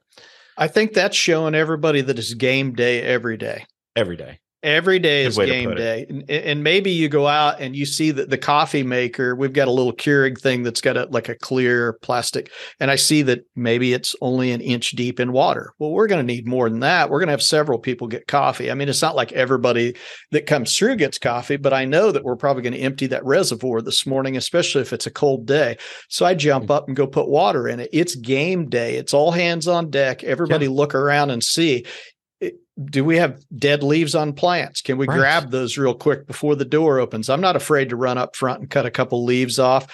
i 0.57 0.67
think 0.67 0.93
that's 0.93 1.15
showing 1.15 1.55
everybody 1.55 2.01
that 2.01 2.19
it's 2.19 2.33
game 2.33 2.73
day 2.73 3.01
every 3.01 3.37
day 3.37 3.65
every 3.95 4.17
day 4.17 4.39
Every 4.61 4.99
day 4.99 5.23
is 5.23 5.37
game 5.37 5.73
day. 5.73 6.05
And, 6.09 6.29
and, 6.29 6.63
maybe 6.63 6.91
you 6.91 7.07
go 7.07 7.27
out 7.27 7.61
and 7.61 7.77
you 7.77 7.85
see 7.85 8.11
that 8.11 8.29
the 8.29 8.37
coffee 8.37 8.83
maker, 8.83 9.33
we've 9.33 9.53
got 9.53 9.69
a 9.69 9.71
little 9.71 9.93
Keurig 9.93 10.37
thing 10.37 10.63
that's 10.63 10.81
got 10.81 10.97
a, 10.97 11.05
like 11.05 11.29
a 11.29 11.35
clear 11.35 11.93
plastic. 12.01 12.51
And 12.77 12.91
I 12.91 12.97
see 12.97 13.21
that 13.21 13.45
maybe 13.55 13.93
it's 13.93 14.17
only 14.19 14.51
an 14.51 14.59
inch 14.59 14.91
deep 14.91 15.21
in 15.21 15.31
water. 15.31 15.71
Well, 15.79 15.91
we're 15.91 16.07
going 16.07 16.25
to 16.25 16.33
need 16.33 16.45
more 16.45 16.69
than 16.69 16.81
that. 16.81 17.09
We're 17.09 17.19
going 17.19 17.27
to 17.27 17.33
have 17.33 17.41
several 17.41 17.79
people 17.79 18.07
get 18.07 18.27
coffee. 18.27 18.69
I 18.69 18.73
mean, 18.73 18.89
it's 18.89 19.01
not 19.01 19.15
like 19.15 19.31
everybody 19.31 19.95
that 20.31 20.45
comes 20.45 20.75
through 20.75 20.97
gets 20.97 21.17
coffee, 21.17 21.55
but 21.55 21.73
I 21.73 21.85
know 21.85 22.11
that 22.11 22.25
we're 22.25 22.35
probably 22.35 22.63
going 22.63 22.73
to 22.73 22.79
empty 22.79 23.07
that 23.07 23.23
reservoir 23.23 23.81
this 23.81 24.05
morning, 24.05 24.35
especially 24.35 24.81
if 24.81 24.91
it's 24.91 25.07
a 25.07 25.11
cold 25.11 25.45
day. 25.45 25.77
So 26.09 26.25
I 26.25 26.33
jump 26.33 26.65
mm. 26.65 26.75
up 26.75 26.87
and 26.87 26.97
go 26.97 27.07
put 27.07 27.29
water 27.29 27.69
in 27.69 27.79
it. 27.79 27.89
It's 27.93 28.15
game 28.15 28.67
day. 28.67 28.97
It's 28.97 29.13
all 29.13 29.31
hands 29.31 29.69
on 29.69 29.89
deck. 29.89 30.21
Everybody 30.25 30.65
yeah. 30.65 30.71
look 30.71 30.93
around 30.95 31.29
and 31.29 31.41
see 31.41 31.85
do 32.85 33.03
we 33.03 33.17
have 33.17 33.43
dead 33.57 33.83
leaves 33.83 34.15
on 34.15 34.33
plants? 34.33 34.81
Can 34.81 34.97
we 34.97 35.07
right. 35.07 35.17
grab 35.17 35.51
those 35.51 35.77
real 35.77 35.93
quick 35.93 36.27
before 36.27 36.55
the 36.55 36.65
door 36.65 36.99
opens? 36.99 37.29
I'm 37.29 37.41
not 37.41 37.55
afraid 37.55 37.89
to 37.89 37.95
run 37.95 38.17
up 38.17 38.35
front 38.35 38.61
and 38.61 38.69
cut 38.69 38.85
a 38.85 38.91
couple 38.91 39.25
leaves 39.25 39.59
off. 39.59 39.87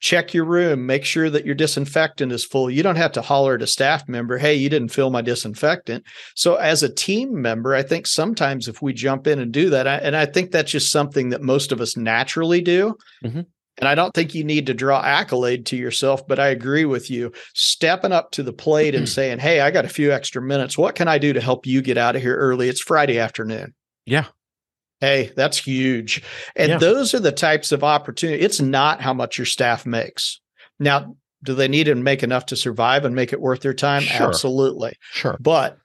Check 0.00 0.34
your 0.34 0.44
room, 0.44 0.84
make 0.84 1.04
sure 1.04 1.30
that 1.30 1.46
your 1.46 1.54
disinfectant 1.54 2.30
is 2.30 2.44
full. 2.44 2.70
You 2.70 2.82
don't 2.82 2.96
have 2.96 3.12
to 3.12 3.22
holler 3.22 3.54
at 3.54 3.62
a 3.62 3.66
staff 3.66 4.06
member, 4.06 4.36
hey, 4.36 4.54
you 4.54 4.68
didn't 4.68 4.90
fill 4.90 5.08
my 5.08 5.22
disinfectant. 5.22 6.04
So, 6.34 6.56
as 6.56 6.82
a 6.82 6.92
team 6.92 7.40
member, 7.40 7.74
I 7.74 7.82
think 7.82 8.06
sometimes 8.06 8.68
if 8.68 8.82
we 8.82 8.92
jump 8.92 9.26
in 9.26 9.38
and 9.38 9.50
do 9.50 9.70
that, 9.70 9.86
and 9.86 10.14
I 10.14 10.26
think 10.26 10.50
that's 10.50 10.70
just 10.70 10.92
something 10.92 11.30
that 11.30 11.40
most 11.40 11.72
of 11.72 11.80
us 11.80 11.96
naturally 11.96 12.60
do, 12.60 12.96
mm-hmm. 13.24 13.42
And 13.84 13.90
I 13.90 13.94
don't 13.94 14.14
think 14.14 14.34
you 14.34 14.44
need 14.44 14.64
to 14.68 14.72
draw 14.72 15.02
accolade 15.02 15.66
to 15.66 15.76
yourself, 15.76 16.26
but 16.26 16.38
I 16.38 16.48
agree 16.48 16.86
with 16.86 17.10
you. 17.10 17.32
Stepping 17.52 18.12
up 18.12 18.30
to 18.30 18.42
the 18.42 18.50
plate 18.50 18.94
and 18.94 19.06
saying, 19.08 19.40
Hey, 19.40 19.60
I 19.60 19.70
got 19.70 19.84
a 19.84 19.90
few 19.90 20.10
extra 20.10 20.40
minutes. 20.40 20.78
What 20.78 20.94
can 20.94 21.06
I 21.06 21.18
do 21.18 21.34
to 21.34 21.40
help 21.42 21.66
you 21.66 21.82
get 21.82 21.98
out 21.98 22.16
of 22.16 22.22
here 22.22 22.34
early? 22.34 22.70
It's 22.70 22.80
Friday 22.80 23.18
afternoon. 23.18 23.74
Yeah. 24.06 24.24
Hey, 25.00 25.32
that's 25.36 25.58
huge. 25.58 26.22
And 26.56 26.70
yeah. 26.70 26.78
those 26.78 27.12
are 27.12 27.20
the 27.20 27.30
types 27.30 27.72
of 27.72 27.84
opportunity. 27.84 28.42
It's 28.42 28.58
not 28.58 29.02
how 29.02 29.12
much 29.12 29.36
your 29.36 29.44
staff 29.44 29.84
makes. 29.84 30.40
Now, 30.80 31.16
do 31.42 31.52
they 31.52 31.68
need 31.68 31.84
to 31.84 31.94
make 31.94 32.22
enough 32.22 32.46
to 32.46 32.56
survive 32.56 33.04
and 33.04 33.14
make 33.14 33.34
it 33.34 33.40
worth 33.42 33.60
their 33.60 33.74
time? 33.74 34.00
Sure. 34.00 34.28
Absolutely. 34.28 34.94
Sure. 35.12 35.36
But 35.38 35.76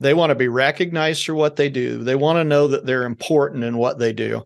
they 0.00 0.12
want 0.12 0.30
to 0.30 0.34
be 0.34 0.48
recognized 0.48 1.24
for 1.24 1.36
what 1.36 1.54
they 1.54 1.68
do. 1.68 2.02
They 2.02 2.16
want 2.16 2.38
to 2.38 2.44
know 2.44 2.66
that 2.66 2.84
they're 2.84 3.04
important 3.04 3.62
in 3.62 3.76
what 3.76 4.00
they 4.00 4.12
do 4.12 4.42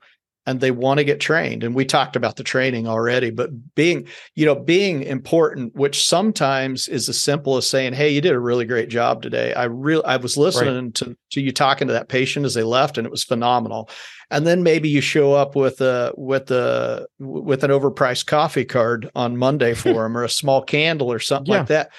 and 0.47 0.61
they 0.61 0.71
want 0.71 0.99
to 0.99 1.05
get 1.05 1.21
trained 1.21 1.63
and 1.63 1.75
we 1.75 1.85
talked 1.85 2.17
about 2.17 2.37
the 2.37 2.43
training 2.43 2.87
already 2.87 3.31
but 3.31 3.51
being 3.75 4.07
you 4.35 4.45
know 4.45 4.55
being 4.55 5.03
important 5.03 5.75
which 5.75 6.07
sometimes 6.07 6.89
is 6.89 7.09
as 7.09 7.19
simple 7.19 7.57
as 7.57 7.67
saying 7.67 7.93
hey 7.93 8.09
you 8.09 8.21
did 8.21 8.33
a 8.33 8.41
really 8.41 8.65
great 8.65 8.89
job 8.89 9.23
today 9.23 9.53
i 9.55 9.65
really 9.65 10.05
i 10.05 10.17
was 10.17 10.37
listening 10.37 10.87
right. 10.87 10.95
to, 10.95 11.17
to 11.31 11.41
you 11.41 11.53
talking 11.53 11.87
to 11.87 11.95
that 11.95 12.09
patient 12.09 12.45
as 12.45 12.55
they 12.55 12.63
left 12.63 12.99
and 12.99 13.07
it 13.07 13.11
was 13.11 13.25
phenomenal 13.25 13.89
and 14.31 14.47
then 14.47 14.63
maybe 14.63 14.89
you 14.89 15.01
show 15.01 15.33
up 15.33 15.55
with 15.55 15.81
a 15.81 16.13
with 16.17 16.51
a 16.51 17.07
with 17.19 17.63
an 17.65 17.71
overpriced 17.71 18.27
coffee 18.27 18.65
card 18.65 19.11
on 19.15 19.37
monday 19.37 19.75
for 19.75 19.93
them 20.03 20.17
or 20.17 20.25
a 20.25 20.31
small 20.31 20.63
candle 20.63 21.13
or 21.13 21.19
something 21.19 21.53
yeah. 21.53 21.59
like 21.59 21.69
that 21.69 21.91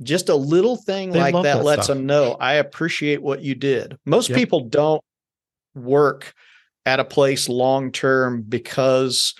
just 0.00 0.28
a 0.28 0.34
little 0.36 0.76
thing 0.76 1.10
they 1.10 1.18
like 1.18 1.34
that, 1.34 1.42
that 1.42 1.64
lets 1.64 1.88
them 1.88 2.06
know 2.06 2.36
i 2.38 2.54
appreciate 2.54 3.20
what 3.20 3.42
you 3.42 3.54
did 3.56 3.98
most 4.06 4.28
yep. 4.28 4.38
people 4.38 4.60
don't 4.60 5.02
work 5.74 6.34
at 6.86 7.00
a 7.00 7.04
place 7.04 7.48
long 7.48 7.92
term 7.92 8.42
because 8.42 9.34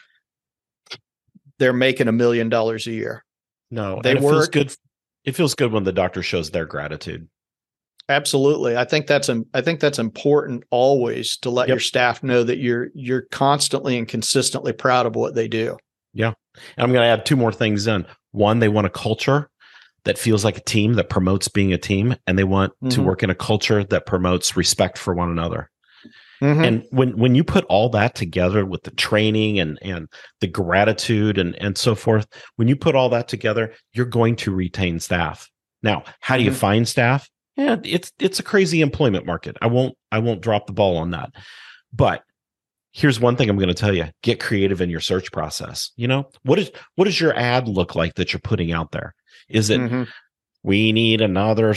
they're 1.59 1.73
making 1.73 2.09
a 2.09 2.13
million 2.13 2.49
dollars 2.49 2.87
a 2.87 2.93
year. 2.93 3.25
No, 3.71 4.01
they 4.03 4.13
it 4.13 4.21
work. 4.21 4.33
Feels 4.33 4.49
good. 4.49 4.77
It 5.25 5.37
feels 5.37 5.55
good 5.55 5.73
when 5.73 5.85
the 5.85 5.93
doctor 5.93 6.23
shows 6.23 6.51
their 6.51 6.67
gratitude. 6.67 7.29
Absolutely. 8.09 8.77
I 8.77 8.85
think 8.85 9.07
that's 9.07 9.29
I 9.53 9.61
think 9.61 9.81
that's 9.81 9.99
important 9.99 10.65
always 10.71 11.37
to 11.39 11.51
let 11.51 11.69
yep. 11.69 11.75
your 11.75 11.81
staff 11.81 12.23
know 12.23 12.43
that 12.43 12.59
you're 12.59 12.89
you're 12.95 13.23
constantly 13.31 13.99
and 13.99 14.09
consistently 14.09 14.73
proud 14.73 15.05
of 15.05 15.15
what 15.15 15.35
they 15.35 15.47
do. 15.47 15.77
Yeah. 16.15 16.33
And 16.77 16.85
I'm 16.85 16.93
going 16.93 17.03
to 17.03 17.09
add 17.09 17.27
two 17.27 17.37
more 17.37 17.53
things 17.53 17.87
in. 17.87 18.07
One, 18.33 18.61
they 18.61 18.69
want 18.69 18.87
a 18.87 18.91
culture 18.91 19.51
that 20.05 20.19
feels 20.19 20.45
like 20.45 20.57
a 20.57 20.63
team 20.63 20.95
that 20.95 21.11
promotes 21.11 21.49
being 21.49 21.73
a 21.73 21.79
team 21.79 22.17
and 22.27 22.39
they 22.39 22.45
want 22.45 22.73
mm-hmm. 22.73 22.89
to 22.89 23.03
work 23.03 23.23
in 23.23 23.29
a 23.29 23.35
culture 23.35 23.85
that 23.85 24.07
promotes 24.07 24.57
respect 24.57 24.97
for 24.97 25.13
one 25.13 25.31
another. 25.31 25.71
Mm-hmm. 26.43 26.65
And 26.65 26.85
when 26.91 27.17
when 27.19 27.35
you 27.35 27.43
put 27.43 27.65
all 27.65 27.89
that 27.91 28.15
together 28.15 28.65
with 28.65 28.83
the 28.85 28.91
training 28.93 29.59
and 29.59 29.79
and 29.83 30.09
the 30.41 30.47
gratitude 30.47 31.39
and 31.39 31.57
and 31.57 31.77
so 31.77 31.95
forth, 31.95 32.27
when 32.57 32.69
you 32.69 32.77
put 32.77 32.95
all 32.95 33.09
that 33.11 33.29
together, 33.29 33.75
you're 33.93 34.07
going 34.07 34.37
to 34.37 34.55
retain 34.55 35.01
staff. 35.01 35.49
Now, 35.83 36.05
how 36.21 36.37
do 36.37 36.43
you 36.43 36.51
mm-hmm. 36.51 36.59
find 36.59 36.89
staff? 36.89 37.29
Yeah, 37.57 37.77
it's 37.85 38.13
it's 38.21 38.39
a 38.39 38.45
crazy 38.45 38.81
employment 38.83 39.27
market. 39.27 39.57
I 39.61 39.67
won't 39.67 39.97
I 40.13 40.21
won't 40.21 40.41
drop 40.41 40.67
the 40.67 40.73
ball 40.73 40.97
on 40.97 41.11
that. 41.11 41.31
But 41.93 42.23
here's 42.93 43.19
one 43.19 43.37
thing 43.37 43.51
I'm 43.51 43.57
going 43.57 43.69
to 43.69 43.75
tell 43.75 43.95
you: 43.95 44.07
get 44.23 44.41
creative 44.41 44.81
in 44.81 44.91
your 44.91 45.01
search 45.01 45.33
process. 45.33 45.91
You 45.97 46.07
know 46.07 46.31
what 46.45 46.61
is 46.61 46.71
what 46.95 47.07
does 47.07 47.21
your 47.21 47.37
ad 47.37 47.67
look 47.67 47.97
like 47.97 48.15
that 48.15 48.33
you're 48.33 48.41
putting 48.41 48.71
out 48.73 48.93
there? 48.93 49.15
Is 49.49 49.71
it 49.71 49.81
mm-hmm. 49.81 50.05
we 50.63 50.93
need 50.93 51.21
another 51.21 51.75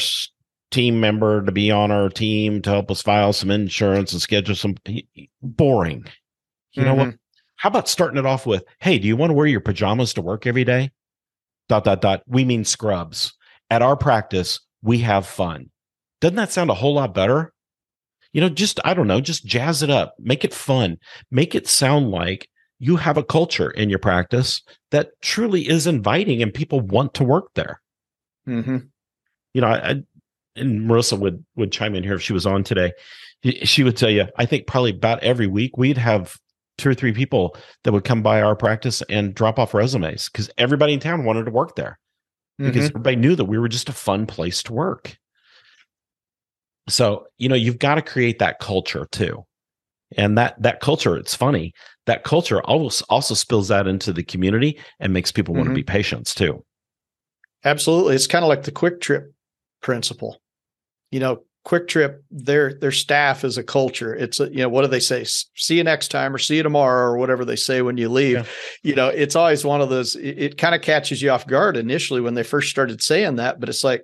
team 0.71 0.99
member 0.99 1.43
to 1.45 1.51
be 1.51 1.69
on 1.69 1.91
our 1.91 2.09
team 2.09 2.61
to 2.61 2.69
help 2.69 2.89
us 2.89 3.01
file 3.01 3.33
some 3.33 3.51
insurance 3.51 4.13
and 4.13 4.21
schedule 4.21 4.55
some 4.55 4.75
boring. 5.41 6.05
You 6.73 6.83
mm-hmm. 6.83 6.83
know 6.83 6.95
what? 6.95 7.07
Mm-hmm. 7.09 7.15
How 7.57 7.69
about 7.69 7.89
starting 7.89 8.17
it 8.17 8.25
off 8.25 8.47
with, 8.47 8.63
hey, 8.79 8.97
do 8.97 9.07
you 9.07 9.15
want 9.15 9.29
to 9.29 9.35
wear 9.35 9.45
your 9.45 9.61
pajamas 9.61 10.13
to 10.15 10.21
work 10.21 10.47
every 10.47 10.63
day? 10.63 10.91
Dot 11.69 11.83
dot 11.83 12.01
dot. 12.01 12.23
We 12.25 12.43
mean 12.43 12.65
scrubs. 12.65 13.33
At 13.69 13.81
our 13.81 13.95
practice, 13.95 14.59
we 14.81 14.97
have 14.99 15.27
fun. 15.27 15.69
Doesn't 16.21 16.35
that 16.37 16.51
sound 16.51 16.69
a 16.69 16.75
whole 16.75 16.95
lot 16.95 17.13
better? 17.13 17.53
You 18.33 18.41
know, 18.41 18.49
just 18.49 18.79
I 18.83 18.93
don't 18.93 19.07
know, 19.07 19.21
just 19.21 19.45
jazz 19.45 19.83
it 19.83 19.89
up, 19.89 20.15
make 20.19 20.43
it 20.43 20.53
fun, 20.53 20.97
make 21.29 21.53
it 21.53 21.67
sound 21.67 22.11
like 22.11 22.47
you 22.79 22.95
have 22.95 23.17
a 23.17 23.23
culture 23.23 23.69
in 23.69 23.89
your 23.89 23.99
practice 23.99 24.61
that 24.89 25.11
truly 25.21 25.67
is 25.69 25.85
inviting 25.85 26.41
and 26.41 26.53
people 26.53 26.79
want 26.79 27.13
to 27.15 27.23
work 27.23 27.49
there. 27.53 27.81
Mm-hmm. 28.47 28.77
You 29.53 29.61
know, 29.61 29.67
I, 29.67 30.01
and 30.55 30.81
Marissa 30.81 31.17
would 31.17 31.43
would 31.55 31.71
chime 31.71 31.95
in 31.95 32.03
here 32.03 32.15
if 32.15 32.21
she 32.21 32.33
was 32.33 32.45
on 32.45 32.63
today. 32.63 32.91
She 33.63 33.83
would 33.83 33.97
tell 33.97 34.09
you, 34.09 34.27
I 34.37 34.45
think 34.45 34.67
probably 34.67 34.91
about 34.91 35.23
every 35.23 35.47
week 35.47 35.77
we'd 35.77 35.97
have 35.97 36.35
two 36.77 36.89
or 36.89 36.93
three 36.93 37.13
people 37.13 37.55
that 37.83 37.91
would 37.91 38.03
come 38.03 38.21
by 38.21 38.41
our 38.41 38.55
practice 38.55 39.01
and 39.09 39.33
drop 39.33 39.59
off 39.59 39.73
resumes 39.73 40.29
because 40.29 40.49
everybody 40.57 40.93
in 40.93 40.99
town 40.99 41.23
wanted 41.23 41.45
to 41.45 41.51
work 41.51 41.75
there 41.75 41.99
because 42.57 42.75
mm-hmm. 42.75 42.97
everybody 42.97 43.15
knew 43.15 43.35
that 43.35 43.45
we 43.45 43.57
were 43.57 43.67
just 43.67 43.89
a 43.89 43.93
fun 43.93 44.25
place 44.25 44.63
to 44.63 44.73
work. 44.73 45.17
So, 46.87 47.27
you 47.37 47.49
know, 47.49 47.55
you've 47.55 47.79
got 47.79 47.95
to 47.95 48.01
create 48.01 48.39
that 48.39 48.59
culture 48.59 49.07
too. 49.11 49.45
And 50.17 50.37
that 50.37 50.61
that 50.61 50.81
culture, 50.81 51.15
it's 51.15 51.35
funny, 51.35 51.73
that 52.05 52.23
culture 52.23 52.61
also 52.63 53.05
also 53.09 53.33
spills 53.33 53.71
out 53.71 53.87
into 53.87 54.11
the 54.11 54.23
community 54.23 54.79
and 54.99 55.13
makes 55.13 55.31
people 55.31 55.53
mm-hmm. 55.53 55.59
want 55.59 55.69
to 55.69 55.75
be 55.75 55.83
patients 55.83 56.35
too. 56.35 56.65
Absolutely. 57.63 58.15
It's 58.15 58.27
kind 58.27 58.43
of 58.43 58.49
like 58.49 58.63
the 58.63 58.71
QuikTrip 58.71 59.31
principle. 59.81 60.41
You 61.11 61.19
know, 61.19 61.43
QuikTrip, 61.67 62.21
their 62.31 62.73
their 62.73 62.91
staff 62.91 63.43
is 63.43 63.57
a 63.57 63.63
culture. 63.63 64.15
It's 64.15 64.39
a, 64.39 64.49
you 64.49 64.63
know, 64.63 64.69
what 64.69 64.81
do 64.81 64.87
they 64.87 64.99
say? 64.99 65.25
See 65.25 65.77
you 65.77 65.83
next 65.83 66.07
time 66.07 66.33
or 66.33 66.39
see 66.39 66.57
you 66.57 66.63
tomorrow 66.63 67.11
or 67.11 67.17
whatever 67.17 67.45
they 67.45 67.55
say 67.55 67.83
when 67.83 67.97
you 67.97 68.09
leave. 68.09 68.37
Yeah. 68.37 68.45
You 68.81 68.95
know, 68.95 69.09
it's 69.09 69.35
always 69.35 69.63
one 69.63 69.81
of 69.81 69.89
those, 69.89 70.15
it, 70.15 70.39
it 70.39 70.57
kind 70.57 70.73
of 70.73 70.81
catches 70.81 71.21
you 71.21 71.29
off 71.29 71.45
guard 71.45 71.77
initially 71.77 72.19
when 72.19 72.33
they 72.33 72.43
first 72.43 72.71
started 72.71 73.03
saying 73.03 73.35
that, 73.35 73.59
but 73.59 73.69
it's 73.69 73.83
like, 73.83 74.03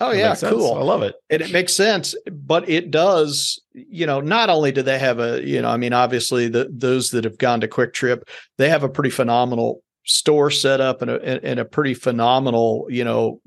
oh 0.00 0.10
that 0.10 0.18
yeah, 0.42 0.50
cool. 0.50 0.74
I 0.74 0.82
love 0.82 1.02
it. 1.02 1.14
And 1.30 1.40
it 1.40 1.50
makes 1.50 1.72
sense, 1.72 2.14
but 2.30 2.68
it 2.68 2.90
does, 2.90 3.58
you 3.72 4.04
know, 4.04 4.20
not 4.20 4.50
only 4.50 4.70
do 4.70 4.82
they 4.82 4.98
have 4.98 5.18
a, 5.18 5.42
you 5.42 5.62
know, 5.62 5.70
I 5.70 5.78
mean, 5.78 5.94
obviously 5.94 6.48
the 6.48 6.68
those 6.70 7.10
that 7.12 7.24
have 7.24 7.38
gone 7.38 7.62
to 7.62 7.68
QuikTrip, 7.68 8.24
they 8.58 8.68
have 8.68 8.82
a 8.82 8.88
pretty 8.88 9.10
phenomenal 9.10 9.82
store 10.04 10.50
set 10.50 10.80
up 10.80 11.00
and 11.00 11.10
a, 11.10 11.44
and 11.46 11.58
a 11.58 11.64
pretty 11.64 11.94
phenomenal, 11.94 12.86
you 12.90 13.04
know, 13.04 13.40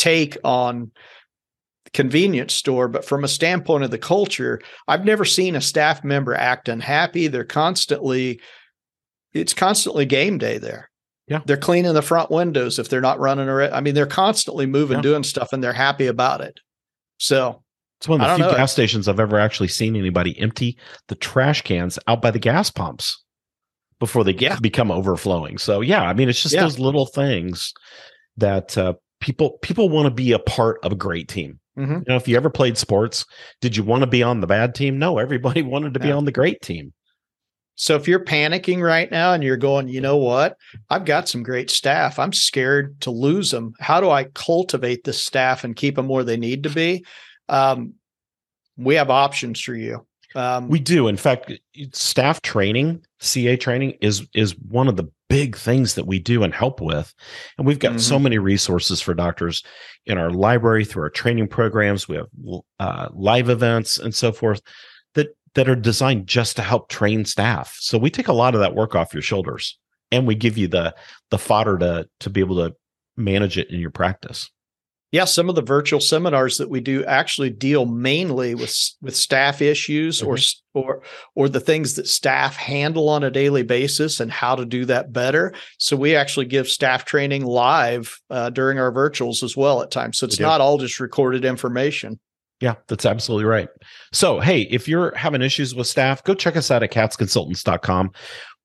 take 0.00 0.36
on 0.44 0.90
convenience 1.92 2.54
store, 2.54 2.88
but 2.88 3.04
from 3.04 3.22
a 3.22 3.28
standpoint 3.28 3.84
of 3.84 3.90
the 3.90 3.98
culture, 3.98 4.60
I've 4.88 5.04
never 5.04 5.24
seen 5.24 5.56
a 5.56 5.60
staff 5.60 6.02
member 6.02 6.34
act 6.34 6.68
unhappy. 6.68 7.26
They're 7.26 7.44
constantly, 7.44 8.40
it's 9.32 9.52
constantly 9.52 10.06
game 10.06 10.38
day 10.38 10.58
there. 10.58 10.90
Yeah. 11.26 11.40
They're 11.44 11.56
cleaning 11.56 11.94
the 11.94 12.02
front 12.02 12.30
windows 12.30 12.78
if 12.78 12.88
they're 12.88 13.00
not 13.00 13.20
running 13.20 13.48
around. 13.48 13.72
I 13.72 13.80
mean, 13.80 13.94
they're 13.94 14.06
constantly 14.06 14.66
moving, 14.66 14.98
yeah. 14.98 15.02
doing 15.02 15.22
stuff, 15.22 15.52
and 15.52 15.62
they're 15.62 15.72
happy 15.72 16.06
about 16.06 16.40
it. 16.40 16.58
So 17.18 17.62
it's 18.00 18.08
one 18.08 18.20
of 18.20 18.28
the 18.28 18.36
few 18.36 18.44
know. 18.46 18.56
gas 18.56 18.72
stations 18.72 19.06
I've 19.06 19.20
ever 19.20 19.38
actually 19.38 19.68
seen 19.68 19.94
anybody 19.94 20.38
empty 20.40 20.78
the 21.08 21.14
trash 21.14 21.62
cans 21.62 21.98
out 22.08 22.22
by 22.22 22.30
the 22.30 22.38
gas 22.38 22.70
pumps 22.70 23.22
before 23.98 24.24
they 24.24 24.32
yeah. 24.32 24.58
become 24.58 24.90
overflowing. 24.90 25.58
So 25.58 25.82
yeah, 25.82 26.02
I 26.02 26.14
mean, 26.14 26.28
it's 26.28 26.42
just 26.42 26.54
yeah. 26.54 26.62
those 26.62 26.78
little 26.78 27.06
things 27.06 27.74
that 28.38 28.76
uh, 28.78 28.94
people 29.20 29.58
people 29.62 29.88
want 29.88 30.06
to 30.06 30.10
be 30.10 30.32
a 30.32 30.38
part 30.38 30.78
of 30.82 30.92
a 30.92 30.96
great 30.96 31.28
team. 31.28 31.60
Mm-hmm. 31.78 31.92
You 31.92 32.04
know, 32.08 32.16
if 32.16 32.26
you 32.26 32.36
ever 32.36 32.50
played 32.50 32.76
sports, 32.76 33.24
did 33.60 33.76
you 33.76 33.84
want 33.84 34.02
to 34.02 34.06
be 34.06 34.22
on 34.22 34.40
the 34.40 34.46
bad 34.46 34.74
team? 34.74 34.98
No, 34.98 35.18
everybody 35.18 35.62
wanted 35.62 35.94
to 35.94 36.00
be 36.00 36.10
on 36.10 36.24
the 36.24 36.32
great 36.32 36.60
team. 36.62 36.92
So 37.76 37.96
if 37.96 38.06
you're 38.06 38.24
panicking 38.24 38.82
right 38.82 39.10
now 39.10 39.32
and 39.32 39.42
you're 39.42 39.56
going, 39.56 39.88
you 39.88 40.02
know 40.02 40.18
what? 40.18 40.58
I've 40.90 41.06
got 41.06 41.30
some 41.30 41.42
great 41.42 41.70
staff. 41.70 42.18
I'm 42.18 42.34
scared 42.34 43.00
to 43.02 43.10
lose 43.10 43.50
them. 43.50 43.72
How 43.80 44.02
do 44.02 44.10
I 44.10 44.24
cultivate 44.24 45.04
this 45.04 45.24
staff 45.24 45.64
and 45.64 45.74
keep 45.74 45.94
them 45.96 46.06
where 46.06 46.24
they 46.24 46.36
need 46.36 46.64
to 46.64 46.68
be? 46.68 47.06
Um, 47.48 47.94
we 48.76 48.96
have 48.96 49.08
options 49.08 49.62
for 49.62 49.74
you. 49.74 50.06
Um, 50.34 50.68
we 50.68 50.78
do. 50.78 51.08
In 51.08 51.16
fact, 51.16 51.52
staff 51.92 52.40
training, 52.42 53.04
CA 53.20 53.56
training 53.56 53.98
is 54.00 54.26
is 54.34 54.56
one 54.58 54.88
of 54.88 54.96
the 54.96 55.10
big 55.28 55.56
things 55.56 55.94
that 55.94 56.06
we 56.06 56.18
do 56.18 56.42
and 56.42 56.52
help 56.54 56.80
with. 56.80 57.14
And 57.56 57.66
we've 57.66 57.78
got 57.78 57.90
mm-hmm. 57.90 57.98
so 57.98 58.18
many 58.18 58.38
resources 58.38 59.00
for 59.00 59.14
doctors 59.14 59.62
in 60.06 60.18
our 60.18 60.30
library 60.30 60.84
through 60.84 61.04
our 61.04 61.10
training 61.10 61.48
programs. 61.48 62.08
We 62.08 62.16
have 62.16 62.26
uh, 62.78 63.08
live 63.12 63.48
events 63.48 63.98
and 63.98 64.14
so 64.14 64.32
forth 64.32 64.60
that 65.14 65.28
that 65.54 65.68
are 65.68 65.76
designed 65.76 66.26
just 66.26 66.56
to 66.56 66.62
help 66.62 66.88
train 66.88 67.24
staff. 67.24 67.76
So 67.80 67.98
we 67.98 68.10
take 68.10 68.28
a 68.28 68.32
lot 68.32 68.54
of 68.54 68.60
that 68.60 68.74
work 68.74 68.94
off 68.94 69.14
your 69.14 69.22
shoulders, 69.22 69.78
and 70.12 70.26
we 70.26 70.34
give 70.34 70.56
you 70.56 70.68
the 70.68 70.94
the 71.30 71.38
fodder 71.38 71.78
to 71.78 72.08
to 72.20 72.30
be 72.30 72.40
able 72.40 72.56
to 72.56 72.76
manage 73.16 73.58
it 73.58 73.70
in 73.70 73.80
your 73.80 73.90
practice 73.90 74.50
yeah, 75.12 75.24
some 75.24 75.48
of 75.48 75.56
the 75.56 75.62
virtual 75.62 76.00
seminars 76.00 76.58
that 76.58 76.70
we 76.70 76.80
do 76.80 77.04
actually 77.04 77.50
deal 77.50 77.84
mainly 77.84 78.54
with 78.54 78.76
with 79.02 79.16
staff 79.16 79.60
issues 79.60 80.20
mm-hmm. 80.20 80.28
or 80.74 80.82
or 80.82 81.02
or 81.34 81.48
the 81.48 81.60
things 81.60 81.94
that 81.94 82.06
staff 82.06 82.56
handle 82.56 83.08
on 83.08 83.24
a 83.24 83.30
daily 83.30 83.64
basis 83.64 84.20
and 84.20 84.30
how 84.30 84.54
to 84.54 84.64
do 84.64 84.84
that 84.84 85.12
better. 85.12 85.52
So 85.78 85.96
we 85.96 86.14
actually 86.14 86.46
give 86.46 86.68
staff 86.68 87.04
training 87.04 87.44
live 87.44 88.20
uh, 88.30 88.50
during 88.50 88.78
our 88.78 88.92
virtuals 88.92 89.42
as 89.42 89.56
well 89.56 89.82
at 89.82 89.90
times. 89.90 90.18
So 90.18 90.26
it's 90.26 90.40
not 90.40 90.60
all 90.60 90.78
just 90.78 91.00
recorded 91.00 91.44
information. 91.44 92.20
Yeah, 92.60 92.74
that's 92.88 93.06
absolutely 93.06 93.46
right. 93.46 93.68
So, 94.12 94.38
hey, 94.38 94.62
if 94.62 94.86
you're 94.86 95.14
having 95.16 95.40
issues 95.40 95.74
with 95.74 95.86
staff, 95.86 96.22
go 96.24 96.34
check 96.34 96.56
us 96.56 96.70
out 96.70 96.82
at 96.82 96.92
katzconsultants.com 96.92 98.12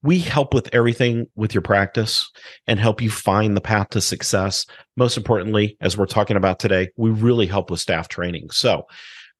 we 0.05 0.19
help 0.19 0.53
with 0.53 0.69
everything 0.71 1.25
with 1.35 1.55
your 1.55 1.63
practice 1.63 2.29
and 2.67 2.79
help 2.79 3.01
you 3.01 3.09
find 3.09 3.57
the 3.57 3.61
path 3.61 3.89
to 3.89 3.99
success. 3.99 4.67
Most 4.95 5.17
importantly, 5.17 5.77
as 5.81 5.97
we're 5.97 6.05
talking 6.05 6.37
about 6.37 6.59
today, 6.59 6.89
we 6.95 7.09
really 7.09 7.47
help 7.47 7.71
with 7.71 7.79
staff 7.79 8.07
training. 8.07 8.51
So 8.51 8.85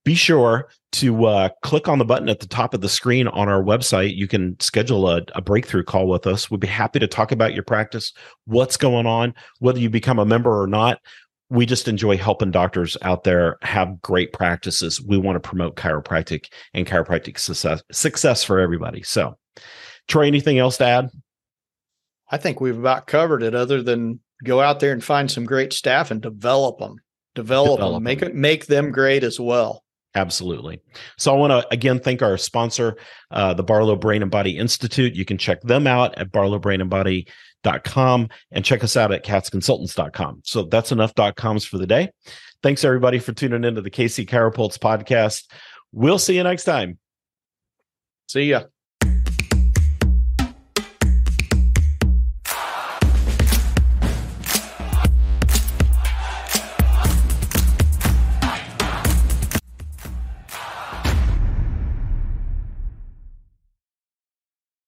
be 0.05 0.15
sure 0.15 0.67
to 0.93 1.25
uh, 1.25 1.49
click 1.61 1.87
on 1.87 1.99
the 1.99 2.05
button 2.05 2.29
at 2.29 2.39
the 2.39 2.47
top 2.47 2.73
of 2.73 2.81
the 2.81 2.89
screen 2.89 3.27
on 3.27 3.47
our 3.47 3.61
website. 3.61 4.15
You 4.15 4.27
can 4.27 4.59
schedule 4.59 5.07
a, 5.07 5.21
a, 5.35 5.41
breakthrough 5.41 5.83
call 5.83 6.07
with 6.07 6.25
us. 6.25 6.49
We'd 6.49 6.59
be 6.59 6.67
happy 6.67 6.97
to 6.97 7.07
talk 7.07 7.31
about 7.31 7.53
your 7.53 7.63
practice, 7.63 8.11
what's 8.45 8.77
going 8.77 9.05
on, 9.05 9.35
whether 9.59 9.79
you 9.79 9.91
become 9.91 10.17
a 10.17 10.25
member 10.25 10.59
or 10.59 10.65
not. 10.65 10.99
We 11.51 11.67
just 11.67 11.87
enjoy 11.87 12.17
helping 12.17 12.49
doctors 12.49 12.97
out 13.03 13.23
there 13.23 13.57
have 13.61 14.01
great 14.01 14.33
practices. 14.33 14.99
We 14.99 15.19
want 15.19 15.35
to 15.35 15.47
promote 15.47 15.75
chiropractic 15.75 16.51
and 16.73 16.87
chiropractic 16.87 17.37
success, 17.37 17.83
success 17.91 18.43
for 18.43 18.59
everybody. 18.59 19.03
So, 19.03 19.37
Troy, 20.07 20.27
anything 20.27 20.59
else 20.59 20.77
to 20.77 20.85
add? 20.85 21.09
I 22.29 22.37
think 22.37 22.59
we've 22.59 22.77
about 22.77 23.07
covered 23.07 23.43
it 23.43 23.55
other 23.55 23.81
than 23.81 24.19
go 24.43 24.61
out 24.61 24.79
there 24.79 24.91
and 24.91 25.03
find 25.03 25.29
some 25.29 25.45
great 25.45 25.73
staff 25.73 26.11
and 26.11 26.21
develop 26.21 26.79
them, 26.79 26.97
develop, 27.33 27.77
develop 27.77 27.95
them, 27.95 28.03
make 28.03 28.21
it, 28.21 28.35
make 28.35 28.67
them 28.67 28.91
great 28.91 29.23
as 29.23 29.39
well. 29.39 29.83
Absolutely. 30.15 30.81
So 31.17 31.33
I 31.33 31.37
want 31.37 31.51
to 31.51 31.67
again 31.73 31.99
thank 31.99 32.21
our 32.21 32.37
sponsor, 32.37 32.95
uh, 33.31 33.53
the 33.53 33.63
Barlow 33.63 33.97
Brain 33.97 34.21
and 34.21 34.31
Body 34.31 34.57
Institute. 34.57 35.13
You 35.13 35.25
can 35.25 35.37
check 35.37 35.61
them 35.61 35.87
out 35.87 36.17
at 36.17 36.31
barlowbrainandbody.com 36.31 38.29
and 38.51 38.65
check 38.65 38.83
us 38.83 38.95
out 38.95 39.11
at 39.11 39.25
katzconsultants.com. 39.25 40.41
So 40.45 40.63
that's 40.63 40.93
enough 40.93 41.13
coms 41.35 41.65
for 41.65 41.77
the 41.77 41.87
day. 41.87 42.11
Thanks 42.63 42.85
everybody 42.85 43.19
for 43.19 43.33
tuning 43.33 43.65
into 43.65 43.81
the 43.81 43.91
KC 43.91 44.25
Chiropulse 44.27 44.79
podcast. 44.79 45.43
We'll 45.91 46.17
see 46.17 46.37
you 46.37 46.43
next 46.43 46.63
time. 46.63 46.97
See 48.27 48.45
ya. 48.45 48.63